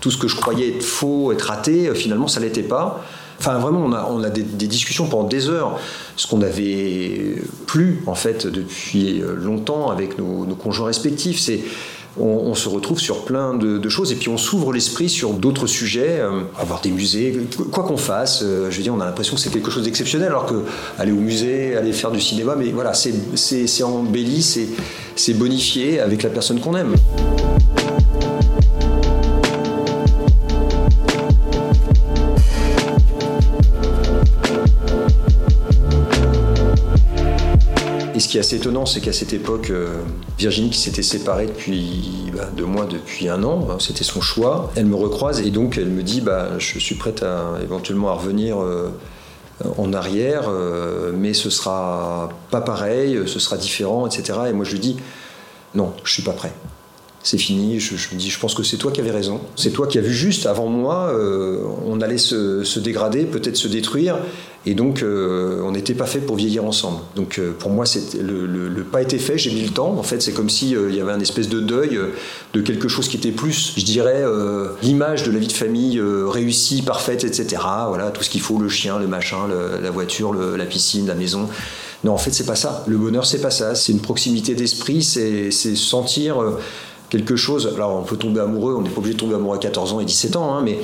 tout 0.00 0.10
ce 0.10 0.16
que 0.16 0.28
je 0.28 0.36
croyais 0.36 0.68
être 0.68 0.82
faux, 0.82 1.32
être 1.32 1.42
raté, 1.42 1.94
finalement 1.94 2.28
ça 2.28 2.40
l'était 2.40 2.62
pas. 2.62 3.04
Enfin, 3.40 3.58
vraiment, 3.58 3.80
on 3.80 3.92
a, 3.92 4.06
on 4.10 4.22
a 4.22 4.28
des, 4.28 4.42
discussions 4.42 5.06
pendant 5.06 5.26
des 5.26 5.48
heures, 5.48 5.78
ce 6.16 6.26
qu'on 6.26 6.38
n'avait 6.38 7.36
plus, 7.66 8.02
en 8.06 8.14
fait, 8.14 8.46
depuis 8.46 9.22
longtemps 9.36 9.90
avec 9.90 10.18
nos, 10.18 10.44
conjoints 10.54 10.88
respectifs. 10.88 11.40
C'est. 11.40 11.60
On, 12.18 12.56
se 12.56 12.68
retrouve 12.68 12.98
sur 12.98 13.24
plein 13.24 13.54
de, 13.54 13.88
choses 13.88 14.10
et 14.10 14.16
puis 14.16 14.28
on 14.28 14.36
s'ouvre 14.36 14.72
l'esprit 14.72 15.08
sur 15.08 15.32
d'autres 15.32 15.68
sujets, 15.68 16.18
euh, 16.18 16.40
avoir 16.58 16.80
des 16.80 16.90
musées, 16.90 17.46
quoi 17.70 17.84
qu'on 17.84 17.96
fasse. 17.96 18.40
Euh, 18.42 18.68
je 18.68 18.76
veux 18.76 18.82
dire, 18.82 18.92
on 18.92 19.00
a 19.00 19.06
l'impression 19.06 19.36
que 19.36 19.40
c'est 19.40 19.50
quelque 19.50 19.70
chose 19.70 19.84
d'exceptionnel, 19.84 20.28
alors 20.28 20.44
que 20.44 20.64
aller 20.98 21.12
au 21.12 21.20
musée, 21.20 21.76
aller 21.76 21.92
faire 21.92 22.10
du 22.10 22.20
cinéma, 22.20 22.56
mais 22.58 22.72
voilà, 22.72 22.92
c'est 22.94 23.82
embelli, 23.84 24.42
c'est 25.16 25.34
bonifié 25.34 26.00
avec 26.00 26.24
la 26.24 26.30
personne 26.30 26.60
qu'on 26.60 26.76
aime. 26.76 26.94
Qui 38.30 38.36
est 38.36 38.40
assez 38.40 38.56
étonnant, 38.56 38.86
c'est 38.86 39.00
qu'à 39.00 39.12
cette 39.12 39.32
époque, 39.32 39.70
euh, 39.70 40.02
Virginie, 40.38 40.70
qui 40.70 40.78
s'était 40.78 41.02
séparée 41.02 41.46
depuis, 41.46 42.30
bah, 42.32 42.48
de 42.56 42.62
moi 42.62 42.86
depuis 42.86 43.28
un 43.28 43.42
an, 43.42 43.66
hein, 43.68 43.76
c'était 43.80 44.04
son 44.04 44.20
choix, 44.20 44.70
elle 44.76 44.86
me 44.86 44.94
recroise 44.94 45.40
et 45.40 45.50
donc 45.50 45.76
elle 45.76 45.88
me 45.88 46.04
dit 46.04 46.20
bah, 46.20 46.56
Je 46.58 46.78
suis 46.78 46.94
prête 46.94 47.24
à, 47.24 47.58
éventuellement 47.60 48.10
à 48.10 48.12
revenir 48.12 48.62
euh, 48.62 48.90
en 49.76 49.92
arrière, 49.92 50.44
euh, 50.48 51.10
mais 51.12 51.34
ce 51.34 51.50
sera 51.50 52.28
pas 52.52 52.60
pareil, 52.60 53.18
ce 53.26 53.40
sera 53.40 53.56
différent, 53.56 54.06
etc. 54.06 54.38
Et 54.48 54.52
moi 54.52 54.64
je 54.64 54.72
lui 54.72 54.80
dis 54.80 54.96
Non, 55.74 55.92
je 56.04 56.12
suis 56.12 56.22
pas 56.22 56.32
prêt. 56.32 56.52
C'est 57.22 57.38
fini. 57.38 57.78
Je, 57.80 57.94
me 57.94 58.18
dis, 58.18 58.30
je 58.30 58.38
pense 58.38 58.54
que 58.54 58.62
c'est 58.62 58.78
toi 58.78 58.90
qui 58.90 59.00
avais 59.00 59.10
raison. 59.10 59.40
C'est 59.56 59.70
toi 59.70 59.86
qui 59.86 59.98
as 59.98 60.00
vu 60.00 60.12
juste. 60.12 60.46
Avant 60.46 60.66
moi, 60.66 61.10
euh, 61.12 61.58
on 61.86 62.00
allait 62.00 62.18
se, 62.18 62.78
dégrader, 62.78 63.24
peut-être 63.24 63.56
se 63.56 63.68
détruire. 63.68 64.18
Et 64.66 64.74
donc, 64.74 65.02
euh, 65.02 65.62
on 65.64 65.72
n'était 65.72 65.94
pas 65.94 66.06
fait 66.06 66.18
pour 66.18 66.36
vieillir 66.36 66.64
ensemble. 66.64 67.00
Donc, 67.16 67.38
euh, 67.38 67.52
pour 67.58 67.70
moi, 67.70 67.84
le, 68.18 68.46
le, 68.46 68.84
pas 68.84 69.02
été 69.02 69.18
fait. 69.18 69.36
J'ai 69.36 69.50
mis 69.50 69.62
le 69.62 69.70
temps. 69.70 69.94
En 69.98 70.02
fait, 70.02 70.22
c'est 70.22 70.32
comme 70.32 70.48
s'il 70.48 70.78
il 70.88 70.94
y 70.94 71.00
avait 71.00 71.12
un 71.12 71.20
espèce 71.20 71.48
de 71.48 71.60
deuil 71.60 71.98
de 72.54 72.60
quelque 72.62 72.88
chose 72.88 73.08
qui 73.08 73.18
était 73.18 73.32
plus, 73.32 73.74
je 73.76 73.84
dirais, 73.84 74.24
l'image 74.82 75.22
de 75.22 75.30
la 75.30 75.38
vie 75.38 75.46
de 75.46 75.52
famille 75.52 76.00
réussie, 76.00 76.82
parfaite, 76.82 77.24
etc. 77.24 77.62
Voilà, 77.88 78.10
tout 78.10 78.22
ce 78.22 78.30
qu'il 78.30 78.40
faut 78.40 78.58
le 78.58 78.68
chien, 78.68 78.98
le 78.98 79.06
machin, 79.06 79.48
la 79.82 79.90
voiture, 79.90 80.32
la 80.32 80.64
piscine, 80.64 81.06
la 81.06 81.14
maison. 81.14 81.48
Non, 82.02 82.12
en 82.12 82.18
fait, 82.18 82.30
c'est 82.30 82.46
pas 82.46 82.56
ça. 82.56 82.82
Le 82.86 82.96
bonheur, 82.96 83.26
c'est 83.26 83.42
pas 83.42 83.50
ça. 83.50 83.74
C'est 83.74 83.92
une 83.92 84.00
proximité 84.00 84.54
d'esprit. 84.54 85.02
C'est 85.02 85.50
sentir 85.50 86.36
quelque 87.10 87.36
chose. 87.36 87.70
Alors, 87.74 87.96
on 87.96 88.04
peut 88.04 88.16
tomber 88.16 88.40
amoureux, 88.40 88.74
on 88.76 88.82
n'est 88.82 88.88
pas 88.88 88.98
obligé 88.98 89.14
de 89.14 89.20
tomber 89.20 89.34
amoureux 89.34 89.56
à 89.56 89.60
14 89.60 89.92
ans 89.92 90.00
et 90.00 90.04
17 90.04 90.36
ans, 90.36 90.54
hein, 90.54 90.62
mais 90.64 90.78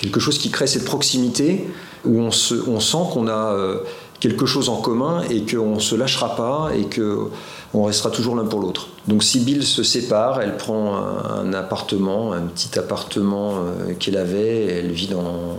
quelque 0.00 0.18
chose 0.18 0.38
qui 0.38 0.50
crée 0.50 0.66
cette 0.66 0.84
proximité 0.84 1.68
où 2.04 2.18
on, 2.18 2.30
se, 2.30 2.54
on 2.68 2.80
sent 2.80 3.12
qu'on 3.12 3.28
a 3.28 3.52
euh, 3.52 3.78
quelque 4.18 4.46
chose 4.46 4.68
en 4.70 4.76
commun 4.76 5.22
et 5.30 5.44
qu'on 5.44 5.76
ne 5.76 5.80
se 5.80 5.94
lâchera 5.94 6.34
pas 6.34 6.70
et 6.74 6.86
qu'on 6.88 7.84
restera 7.84 8.10
toujours 8.10 8.34
l'un 8.34 8.46
pour 8.46 8.60
l'autre. 8.60 8.88
Donc 9.06 9.22
Sibylle 9.22 9.62
se 9.62 9.82
sépare, 9.82 10.40
elle 10.40 10.56
prend 10.56 10.96
un, 10.96 11.52
appartement, 11.52 12.32
un 12.32 12.42
petit 12.42 12.78
appartement 12.78 13.58
euh, 13.58 13.94
qu'elle 13.98 14.16
avait, 14.16 14.64
elle 14.66 14.90
vit 14.90 15.08
dans 15.08 15.58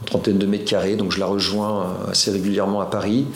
une 0.00 0.06
trentaine 0.06 0.38
de 0.38 0.46
mètres 0.46 0.64
carrés, 0.64 0.96
donc 0.96 1.12
je 1.12 1.20
la 1.20 1.26
rejoins 1.26 1.94
assez 2.10 2.30
régulièrement 2.30 2.80
à 2.80 2.86
Paris. 2.86 3.26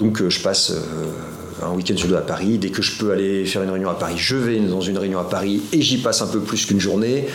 Donc 0.00 0.20
euh, 0.20 0.30
je 0.30 0.42
passe 0.42 0.72
un 1.62 1.72
week-end 1.72 1.96
sur 1.96 2.08
deux 2.08 2.16
à 2.16 2.22
Paris. 2.22 2.58
Dès 2.58 2.70
que 2.70 2.82
je 2.82 2.98
peux 2.98 3.12
aller 3.12 3.44
faire 3.44 3.62
une 3.62 3.70
réunion 3.70 3.90
à 3.90 3.94
Paris, 3.94 4.14
je 4.16 4.36
vais 4.36 4.58
dans 4.58 4.80
une 4.80 4.98
réunion 4.98 5.18
à 5.18 5.24
Paris 5.24 5.62
et 5.72 5.80
j'y 5.80 5.98
passe 5.98 6.22
un 6.22 6.26
peu 6.26 6.40
plus 6.40 6.66
qu'une 6.66 6.80
journée. 6.80 7.26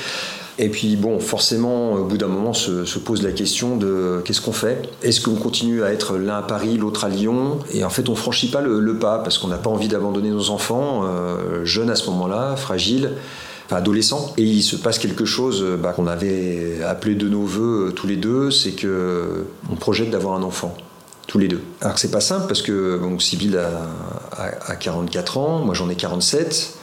Et 0.59 0.69
puis 0.69 0.95
bon, 0.95 1.19
forcément, 1.19 1.93
au 1.93 2.03
bout 2.03 2.17
d'un 2.17 2.27
moment, 2.27 2.53
se, 2.53 2.99
pose 2.99 3.23
la 3.23 3.31
question 3.31 3.77
de 3.77 4.21
qu'est-ce 4.25 4.41
qu'on 4.41 4.51
fait? 4.51 4.89
Est-ce 5.01 5.21
qu'on 5.21 5.35
continue 5.35 5.83
à 5.83 5.91
être 5.91 6.17
l'un 6.17 6.37
à 6.37 6.41
Paris, 6.43 6.77
l'autre 6.77 7.05
à 7.05 7.09
Lyon? 7.09 7.59
Et 7.73 7.83
en 7.83 7.89
fait, 7.89 8.09
on 8.09 8.15
franchit 8.15 8.51
pas 8.51 8.61
le, 8.61 8.93
pas 8.99 9.19
parce 9.19 9.37
qu'on 9.37 9.47
n'a 9.47 9.57
pas 9.57 9.69
envie 9.69 9.87
d'abandonner 9.87 10.29
nos 10.29 10.49
enfants, 10.49 11.03
euh, 11.05 11.65
jeunes 11.65 11.89
à 11.89 11.95
ce 11.95 12.09
moment-là, 12.11 12.55
fragiles 12.55 13.11
adolescents. 13.71 14.33
Et 14.37 14.43
il 14.43 14.61
se 14.61 14.75
passe 14.75 14.99
quelque 14.99 15.25
chose 15.25 15.65
bah, 15.81 15.93
qu'on 15.93 16.07
avait 16.07 16.83
appelé 16.83 17.15
de 17.15 17.29
nos 17.29 17.43
voeux 17.43 17.87
euh, 17.87 17.91
tous 17.91 18.05
les 18.05 18.17
deux, 18.17 18.51
c'est 18.51 18.71
que 18.71 19.45
on 19.71 19.75
projette 19.75 20.09
d'avoir 20.09 20.35
un 20.35 20.43
enfant 20.43 20.75
tous 21.31 21.39
les 21.39 21.47
deux. 21.47 21.61
Alors 21.79 21.97
c'est 21.97 22.11
pas 22.11 22.19
simple 22.19 22.47
parce 22.47 22.61
que 22.61 22.97
bon, 22.97 23.17
Sybille 23.17 23.57
a, 23.57 24.75
44 24.75 25.37
ans, 25.37 25.59
moi 25.59 25.73
j'en 25.73 25.89
ai 25.89 25.95
47, 25.95 26.73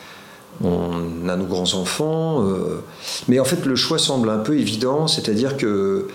on 0.64 1.28
a 1.28 1.36
nos 1.36 1.44
grands-enfants, 1.44 2.46
euh, 2.46 2.82
mais 3.28 3.40
en 3.40 3.44
fait 3.44 3.66
le 3.66 3.76
choix 3.76 3.98
semble 3.98 4.30
un 4.30 4.38
peu 4.38 4.58
évident, 4.58 5.06
c'est-à-dire 5.06 5.58
que 5.58 6.08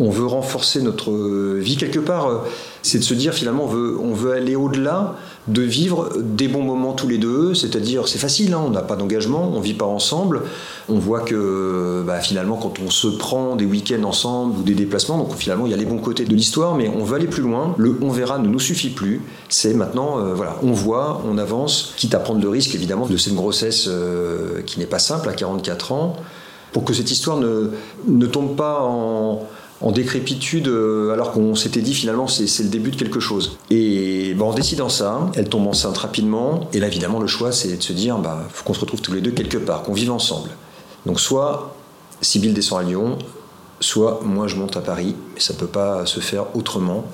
on 0.00 0.10
veut 0.10 0.26
renforcer 0.26 0.82
notre 0.82 1.12
vie 1.58 1.76
quelque 1.76 2.00
part, 2.00 2.44
c'est 2.82 2.98
de 2.98 3.04
se 3.04 3.14
dire 3.14 3.34
finalement 3.34 3.64
on 3.64 4.14
veut, 4.14 4.32
aller 4.32 4.56
au-delà 4.56 5.14
de 5.48 5.62
vivre 5.62 6.10
des 6.18 6.48
bons 6.48 6.62
moments 6.62 6.92
tous 6.92 7.08
les 7.08 7.18
deux, 7.18 7.54
c'est-à-dire 7.54 8.08
c'est 8.08 8.18
facile, 8.18 8.54
hein, 8.54 8.62
on 8.64 8.70
n'a 8.70 8.82
pas 8.82 8.96
d'engagement, 8.96 9.52
on 9.54 9.60
vit 9.60 9.74
pas 9.74 9.86
ensemble, 9.86 10.42
on 10.88 10.98
voit 10.98 11.20
que 11.20 12.02
bah, 12.06 12.20
finalement 12.20 12.56
quand 12.56 12.74
on 12.84 12.90
se 12.90 13.08
prend 13.08 13.56
des 13.56 13.66
week-ends 13.66 14.04
ensemble 14.04 14.58
ou 14.58 14.62
des 14.62 14.74
déplacements, 14.74 15.18
donc 15.18 15.34
finalement 15.34 15.66
il 15.66 15.70
y 15.70 15.74
a 15.74 15.76
les 15.76 15.84
bons 15.84 15.98
côtés 15.98 16.24
de 16.24 16.34
l'histoire, 16.34 16.74
mais 16.74 16.88
on 16.88 17.04
veut 17.04 17.16
aller 17.16 17.26
plus 17.26 17.42
loin, 17.42 17.74
le 17.76 17.98
on 18.00 18.10
verra 18.10 18.38
ne 18.38 18.48
nous 18.48 18.60
suffit 18.60 18.90
plus, 18.90 19.20
c'est 19.48 19.74
maintenant, 19.74 20.18
euh, 20.18 20.32
voilà, 20.34 20.56
on 20.62 20.72
voit, 20.72 21.22
on 21.28 21.36
avance, 21.36 21.92
quitte 21.96 22.14
à 22.14 22.18
prendre 22.18 22.40
le 22.40 22.48
risque 22.48 22.74
évidemment 22.74 23.06
de 23.06 23.16
cette 23.16 23.34
grossesse 23.34 23.86
euh, 23.88 24.62
qui 24.62 24.78
n'est 24.78 24.86
pas 24.86 24.98
simple 24.98 25.28
à 25.28 25.32
44 25.32 25.92
ans, 25.92 26.16
pour 26.72 26.84
que 26.84 26.94
cette 26.94 27.10
histoire 27.10 27.36
ne, 27.36 27.72
ne 28.06 28.26
tombe 28.26 28.56
pas 28.56 28.82
en 28.82 29.42
en 29.82 29.92
décrépitude, 29.92 30.68
euh, 30.68 31.12
alors 31.12 31.32
qu'on 31.32 31.54
s'était 31.54 31.80
dit 31.80 31.94
finalement 31.94 32.26
c'est 32.26 32.62
le 32.62 32.68
début 32.68 32.90
de 32.90 32.96
quelque 32.96 33.20
chose. 33.20 33.58
Et 33.70 34.36
en 34.38 34.52
décidant 34.52 34.88
ça, 34.88 35.30
elle 35.34 35.48
tombe 35.48 35.66
enceinte 35.66 35.96
rapidement, 35.96 36.68
et 36.72 36.80
là 36.80 36.86
évidemment 36.86 37.18
le 37.18 37.26
choix 37.26 37.50
c'est 37.50 37.76
de 37.76 37.82
se 37.82 37.92
dire 37.92 38.18
bah 38.18 38.46
faut 38.52 38.64
qu'on 38.64 38.74
se 38.74 38.80
retrouve 38.80 39.00
tous 39.00 39.12
les 39.12 39.20
deux 39.20 39.30
quelque 39.30 39.56
part, 39.56 39.82
qu'on 39.82 39.94
vive 39.94 40.10
ensemble. 40.10 40.50
Donc 41.06 41.18
soit 41.18 41.74
Sybille 42.20 42.52
descend 42.52 42.80
à 42.80 42.82
Lyon, 42.82 43.16
soit 43.80 44.20
moi 44.22 44.46
je 44.48 44.56
monte 44.56 44.76
à 44.76 44.80
Paris, 44.80 45.14
mais 45.34 45.40
ça 45.40 45.54
peut 45.54 45.66
pas 45.66 46.04
se 46.04 46.20
faire 46.20 46.54
autrement. 46.54 47.06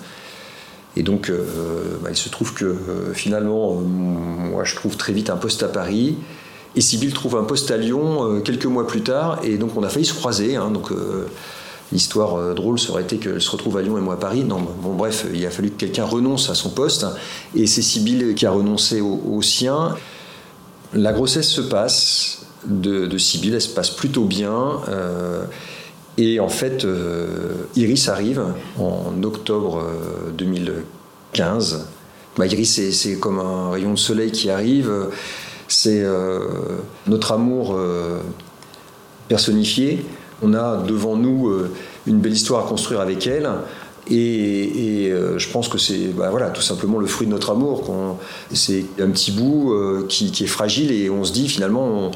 Et 0.97 1.03
donc 1.05 1.31
euh, 1.31 1.99
bah, 2.03 2.09
il 2.11 2.17
se 2.17 2.29
trouve 2.31 2.53
que 2.53 2.65
euh, 2.65 3.15
finalement 3.15 3.75
moi 3.75 4.65
je 4.65 4.75
trouve 4.75 4.97
très 4.97 5.13
vite 5.13 5.31
un 5.31 5.37
poste 5.37 5.63
à 5.63 5.69
Paris. 5.69 6.17
Et 6.75 6.83
Sybille 6.83 7.13
trouve 7.13 7.37
un 7.37 7.45
poste 7.45 7.71
à 7.71 7.79
Lyon 7.79 8.43
quelques 8.45 8.67
mois 8.67 8.87
plus 8.87 9.01
tard, 9.01 9.39
et 9.43 9.57
donc 9.57 9.71
on 9.79 9.83
a 9.83 9.89
failli 9.89 10.05
se 10.05 10.13
croiser. 10.13 10.57
Hein, 10.57 10.71
L'histoire 11.93 12.35
euh, 12.35 12.55
drôle 12.55 12.79
serait 12.79 13.03
été 13.03 13.19
qu'elle 13.19 13.41
se 13.41 13.51
retrouve 13.51 13.77
à 13.77 13.83
Lyon 13.83 13.97
et 13.97 14.01
moi 14.01 14.15
à 14.15 14.17
Paris. 14.17 14.45
Non, 14.45 14.59
bon, 14.59 14.95
bref, 14.95 15.27
il 15.33 15.45
a 15.47 15.51
fallu 15.51 15.71
que 15.71 15.77
quelqu'un 15.77 16.05
renonce 16.05 16.51
à 16.51 16.55
son 16.55 16.71
poste. 16.71 17.07
Et 17.55 17.67
c'est 17.67 17.83
Sibylle 17.83 18.35
qui 18.35 18.47
a 18.47 18.51
renoncé 18.51 19.01
au, 19.01 19.41
sien. 19.43 19.95
La 20.93 21.13
grossesse 21.13 21.49
se 21.49 21.61
passe 21.61 22.47
de, 22.67 23.07
de 23.07 23.19
Sibylle, 23.19 23.55
elle 23.55 23.63
se 23.63 23.69
passe 23.69 23.91
plutôt 23.91 24.25
bien. 24.25 24.81
Euh, 24.89 25.45
et 26.19 26.41
en 26.41 26.49
fait, 26.49 26.85
euh, 26.85 27.67
Iris 27.77 28.09
arrive 28.09 28.43
en 28.79 29.23
octobre 29.23 29.85
2015. 30.37 31.87
Bah, 32.37 32.47
Iris, 32.47 32.91
c'est 32.91 33.19
comme 33.19 33.39
un 33.39 33.71
rayon 33.71 33.93
de 33.93 33.99
soleil 33.99 34.33
qui 34.33 34.51
arrive. 34.51 34.93
C'est 35.69 36.05
notre 37.07 37.33
amour 37.33 37.77
personnifié 39.29 40.05
on 40.43 40.55
a 40.55 40.77
devant 40.79 41.17
nous 41.17 41.49
euh, 41.49 41.73
une 42.07 42.19
belle 42.19 42.33
histoire 42.33 42.67
à 42.67 42.69
construire 42.69 43.01
avec 43.01 43.27
elle. 43.27 43.49
Et, 44.09 45.09
euh, 45.11 45.37
je 45.37 45.49
pense 45.49 45.69
que 45.69 45.79
c'est 45.79 46.15
bah, 46.17 46.31
voilà, 46.31 46.51
tout 46.51 46.63
simplement 46.63 46.99
le 46.99 47.07
fruit 47.07 47.27
de 47.27 47.33
notre 47.33 47.51
amour. 47.51 48.19
C'est 48.53 48.85
un 49.01 49.11
petit 49.11 49.33
bout 49.33 49.73
euh, 49.73 50.07
qui, 50.09 50.27
est 50.27 50.47
fragile 50.47 50.93
et 50.93 51.11
on 51.11 51.25
se 51.25 51.33
dit 51.33 51.49
finalement, 51.49 52.13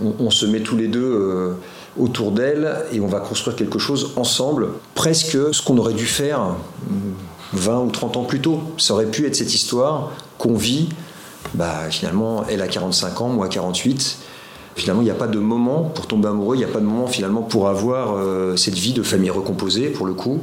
on, 0.00 0.30
se 0.30 0.46
met 0.46 0.60
tous 0.60 0.76
les 0.76 0.88
deux 0.88 1.54
autour 1.98 2.32
d'elle 2.32 2.76
et 2.92 3.00
on 3.00 3.06
va 3.06 3.20
construire 3.20 3.56
quelque 3.56 3.78
chose 3.78 4.12
ensemble, 4.16 4.68
presque 4.94 5.54
ce 5.54 5.62
qu'on 5.62 5.76
aurait 5.76 5.94
dû 5.94 6.06
faire 6.06 6.56
20 7.52 7.80
ou 7.80 7.90
30 7.90 8.16
ans 8.16 8.24
plus 8.24 8.40
tôt. 8.40 8.60
Ça 8.78 8.94
aurait 8.94 9.10
pu 9.10 9.26
être 9.26 9.36
cette 9.36 9.54
histoire 9.54 10.12
qu'on 10.38 10.54
vit. 10.54 10.88
Bah, 11.52 11.82
finalement, 11.90 12.44
elle 12.48 12.62
a 12.62 12.68
45 12.68 13.20
ans, 13.20 13.28
moi 13.28 13.48
48 13.48 14.18
Finalement, 14.76 15.02
il 15.02 15.06
n'y 15.06 15.10
a 15.10 15.14
pas 15.14 15.28
de 15.28 15.38
moment 15.38 15.82
pour 15.82 16.06
tomber 16.06 16.28
amoureux, 16.28 16.56
il 16.56 16.58
n'y 16.58 16.64
a 16.64 16.68
pas 16.68 16.80
de 16.80 16.84
moment 16.84 17.06
finalement 17.06 17.42
pour 17.42 17.68
avoir 17.68 18.16
euh, 18.16 18.56
cette 18.56 18.74
vie 18.74 18.92
de 18.92 19.02
famille 19.02 19.30
recomposée, 19.30 19.88
pour 19.88 20.06
le 20.06 20.14
coup. 20.14 20.40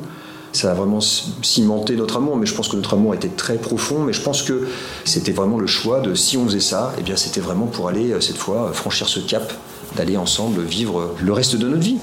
Ça 0.54 0.72
a 0.72 0.74
vraiment 0.74 1.00
cimenté 1.00 1.96
notre 1.96 2.18
amour, 2.18 2.36
mais 2.36 2.46
je 2.46 2.54
pense 2.54 2.68
que 2.68 2.76
notre 2.76 2.94
amour 2.94 3.14
était 3.14 3.30
très 3.30 3.56
profond. 3.56 4.00
Mais 4.00 4.14
je 4.14 4.22
pense 4.22 4.42
que 4.42 4.68
c'était 5.06 5.32
vraiment 5.32 5.58
le 5.58 5.68
choix 5.68 6.02
de 6.02 6.14
si 6.14 6.38
on 6.38 6.46
faisait 6.46 6.60
ça, 6.60 6.94
eh 6.98 7.04
bien 7.04 7.16
c'était 7.16 7.42
vraiment 7.42 7.68
pour 7.68 7.88
aller 7.88 8.12
euh, 8.12 8.22
cette 8.22 8.38
fois 8.38 8.72
franchir 8.74 9.08
ce 9.08 9.20
cap, 9.20 9.54
d'aller 9.96 10.18
ensemble 10.18 10.62
vivre 10.62 11.16
le 11.22 11.34
reste 11.34 11.58
de 11.58 11.68
notre 11.68 11.84
vie. 11.84 11.98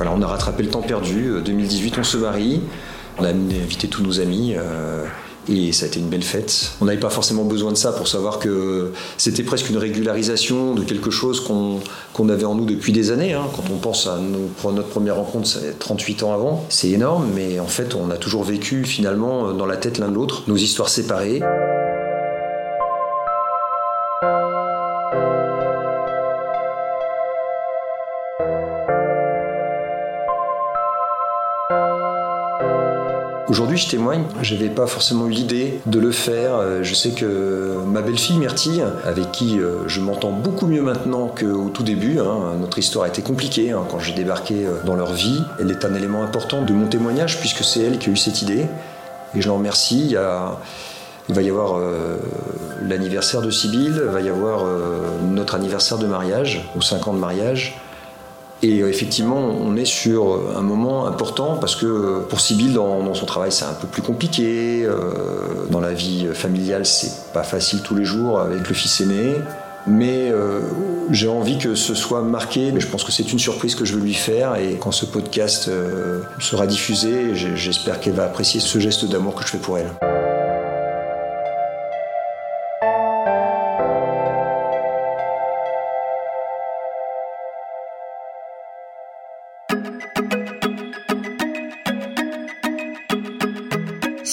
On 0.00 0.22
a 0.22 0.26
rattrapé 0.26 0.62
le 0.62 0.70
temps 0.70 0.82
perdu. 0.82 1.32
2018, 1.44 1.94
euh, 1.94 2.00
on 2.00 2.04
se 2.04 2.16
marie. 2.16 2.60
On 3.18 3.24
a 3.24 3.30
invité 3.30 3.88
tous 3.88 4.02
nos 4.02 4.20
amis. 4.20 4.54
Euh, 4.56 5.04
et 5.48 5.72
ça 5.72 5.86
a 5.86 5.88
été 5.88 5.98
une 5.98 6.08
belle 6.08 6.22
fête. 6.22 6.72
On 6.80 6.84
n'avait 6.84 7.00
pas 7.00 7.10
forcément 7.10 7.44
besoin 7.44 7.72
de 7.72 7.76
ça 7.76 7.92
pour 7.92 8.06
savoir 8.06 8.38
que 8.38 8.92
c'était 9.16 9.42
presque 9.42 9.70
une 9.70 9.78
régularisation 9.78 10.74
de 10.74 10.82
quelque 10.82 11.10
chose 11.10 11.40
qu'on 11.40 12.28
avait 12.28 12.44
en 12.44 12.54
nous 12.54 12.66
depuis 12.66 12.92
des 12.92 13.10
années. 13.10 13.32
Hein. 13.32 13.46
Quand 13.56 13.64
on 13.72 13.78
pense 13.78 14.06
à 14.06 14.18
notre 14.18 14.88
première 14.88 15.16
rencontre, 15.16 15.48
c'est 15.48 15.78
38 15.78 16.22
ans 16.22 16.34
avant. 16.34 16.66
C'est 16.68 16.90
énorme, 16.90 17.28
mais 17.34 17.60
en 17.60 17.66
fait, 17.66 17.94
on 17.94 18.10
a 18.10 18.16
toujours 18.16 18.44
vécu 18.44 18.84
finalement 18.84 19.52
dans 19.52 19.66
la 19.66 19.78
tête 19.78 19.98
l'un 19.98 20.08
de 20.08 20.14
l'autre, 20.14 20.42
nos 20.48 20.56
histoires 20.56 20.90
séparées. 20.90 21.40
Aujourd'hui, 33.48 33.78
je 33.78 33.88
témoigne. 33.88 34.24
Je 34.42 34.54
n'avais 34.54 34.68
pas 34.68 34.86
forcément 34.86 35.26
eu 35.26 35.30
l'idée 35.30 35.80
de 35.86 35.98
le 35.98 36.12
faire. 36.12 36.56
Euh, 36.56 36.82
je 36.82 36.92
sais 36.92 37.12
que 37.12 37.78
ma 37.86 38.02
belle-fille 38.02 38.36
Myrtille, 38.36 38.84
avec 39.04 39.32
qui 39.32 39.58
euh, 39.58 39.88
je 39.88 40.02
m'entends 40.02 40.32
beaucoup 40.32 40.66
mieux 40.66 40.82
maintenant 40.82 41.28
qu'au 41.28 41.70
tout 41.70 41.82
début, 41.82 42.18
hein, 42.18 42.56
notre 42.60 42.78
histoire 42.78 43.06
a 43.06 43.08
été 43.08 43.22
compliquée 43.22 43.70
hein, 43.70 43.84
quand 43.90 44.00
j'ai 44.00 44.12
débarqué 44.12 44.66
euh, 44.66 44.74
dans 44.84 44.96
leur 44.96 45.14
vie. 45.14 45.40
Elle 45.58 45.70
est 45.70 45.86
un 45.86 45.94
élément 45.94 46.22
important 46.22 46.60
de 46.60 46.74
mon 46.74 46.88
témoignage 46.88 47.40
puisque 47.40 47.64
c'est 47.64 47.80
elle 47.80 47.98
qui 47.98 48.10
a 48.10 48.12
eu 48.12 48.18
cette 48.18 48.42
idée. 48.42 48.66
Et 49.34 49.40
je 49.40 49.48
l'en 49.48 49.56
remercie. 49.56 50.14
Il 51.30 51.34
va 51.34 51.42
y 51.42 51.50
avoir 51.50 51.78
l'anniversaire 52.82 53.42
de 53.42 53.50
Sibylle, 53.50 54.00
il 54.02 54.10
va 54.10 54.22
y 54.22 54.30
avoir 54.30 54.64
notre 55.30 55.54
anniversaire 55.54 55.98
de 55.98 56.06
mariage, 56.06 56.66
ou 56.74 56.80
5 56.80 57.08
ans 57.08 57.12
de 57.12 57.18
mariage. 57.18 57.78
Et 58.62 58.80
euh, 58.80 58.88
effectivement, 58.88 59.36
on 59.36 59.76
est 59.76 59.84
sur 59.84 60.56
un 60.56 60.62
moment 60.62 61.06
important 61.06 61.56
parce 61.56 61.76
que 61.76 62.20
pour 62.28 62.40
Sibylle, 62.40 62.74
dans, 62.74 63.14
son 63.14 63.26
travail, 63.26 63.52
c'est 63.52 63.64
un 63.64 63.74
peu 63.74 63.86
plus 63.86 64.02
compliqué. 64.02 64.86
dans 65.70 65.80
la 65.80 65.92
vie 65.92 66.26
familiale, 66.34 66.86
c'est 66.86 67.32
pas 67.32 67.42
facile 67.42 67.82
tous 67.82 67.94
les 67.94 68.04
jours 68.04 68.40
avec 68.40 68.68
le 68.68 68.74
fils 68.74 69.00
aîné. 69.00 69.36
Mais 69.86 70.32
j'ai 71.10 71.28
envie 71.28 71.58
que 71.58 71.74
ce 71.74 71.94
soit 71.94 72.22
marqué. 72.22 72.72
Mais 72.72 72.80
je 72.80 72.88
pense 72.88 73.04
que 73.04 73.12
c'est 73.12 73.32
une 73.32 73.38
surprise 73.38 73.74
que 73.74 73.84
je 73.84 73.94
veux 73.94 74.02
lui 74.02 74.14
faire. 74.14 74.56
Et 74.56 74.76
quand 74.78 74.92
ce 74.92 75.06
podcast 75.06 75.70
sera 76.40 76.66
diffusé, 76.66 77.34
j'espère 77.34 78.00
qu'elle 78.00 78.14
va 78.14 78.24
apprécier 78.24 78.60
ce 78.60 78.78
geste 78.78 79.06
d'amour 79.06 79.34
que 79.34 79.44
je 79.44 79.48
fais 79.48 79.58
pour 79.58 79.78
elle. 79.78 80.17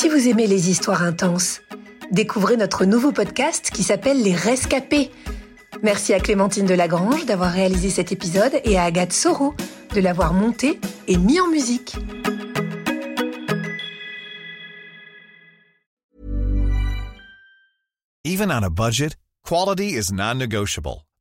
Si 0.06 0.12
vous 0.12 0.28
aimez 0.28 0.46
les 0.46 0.70
histoires 0.70 1.02
intenses, 1.02 1.62
découvrez 2.12 2.58
notre 2.58 2.86
nouveau 2.86 3.12
podcast 3.12 3.72
qui 3.72 3.82
s'appelle 3.82 4.22
Les 4.22 4.36
Rescapés. 4.36 5.10
Merci 5.82 6.14
à 6.14 6.20
Clémentine 6.20 6.68
Delagrange 6.68 7.26
d'avoir 7.26 7.52
réalisé 7.52 7.90
cet 7.90 8.12
épisode 8.12 8.52
et 8.66 8.78
à 8.78 8.84
Agathe 8.84 9.14
Soro 9.14 9.56
de 9.96 10.02
l'avoir 10.02 10.34
monté 10.36 10.80
et 11.08 11.18
mis 11.18 11.40
en 11.40 11.48
musique. 11.48 11.96
Even 18.26 18.52
on 18.52 18.62
a 18.62 18.70
budget, 18.70 19.16
quality 19.44 19.96
is 19.98 20.14
non-negotiable. 20.14 21.02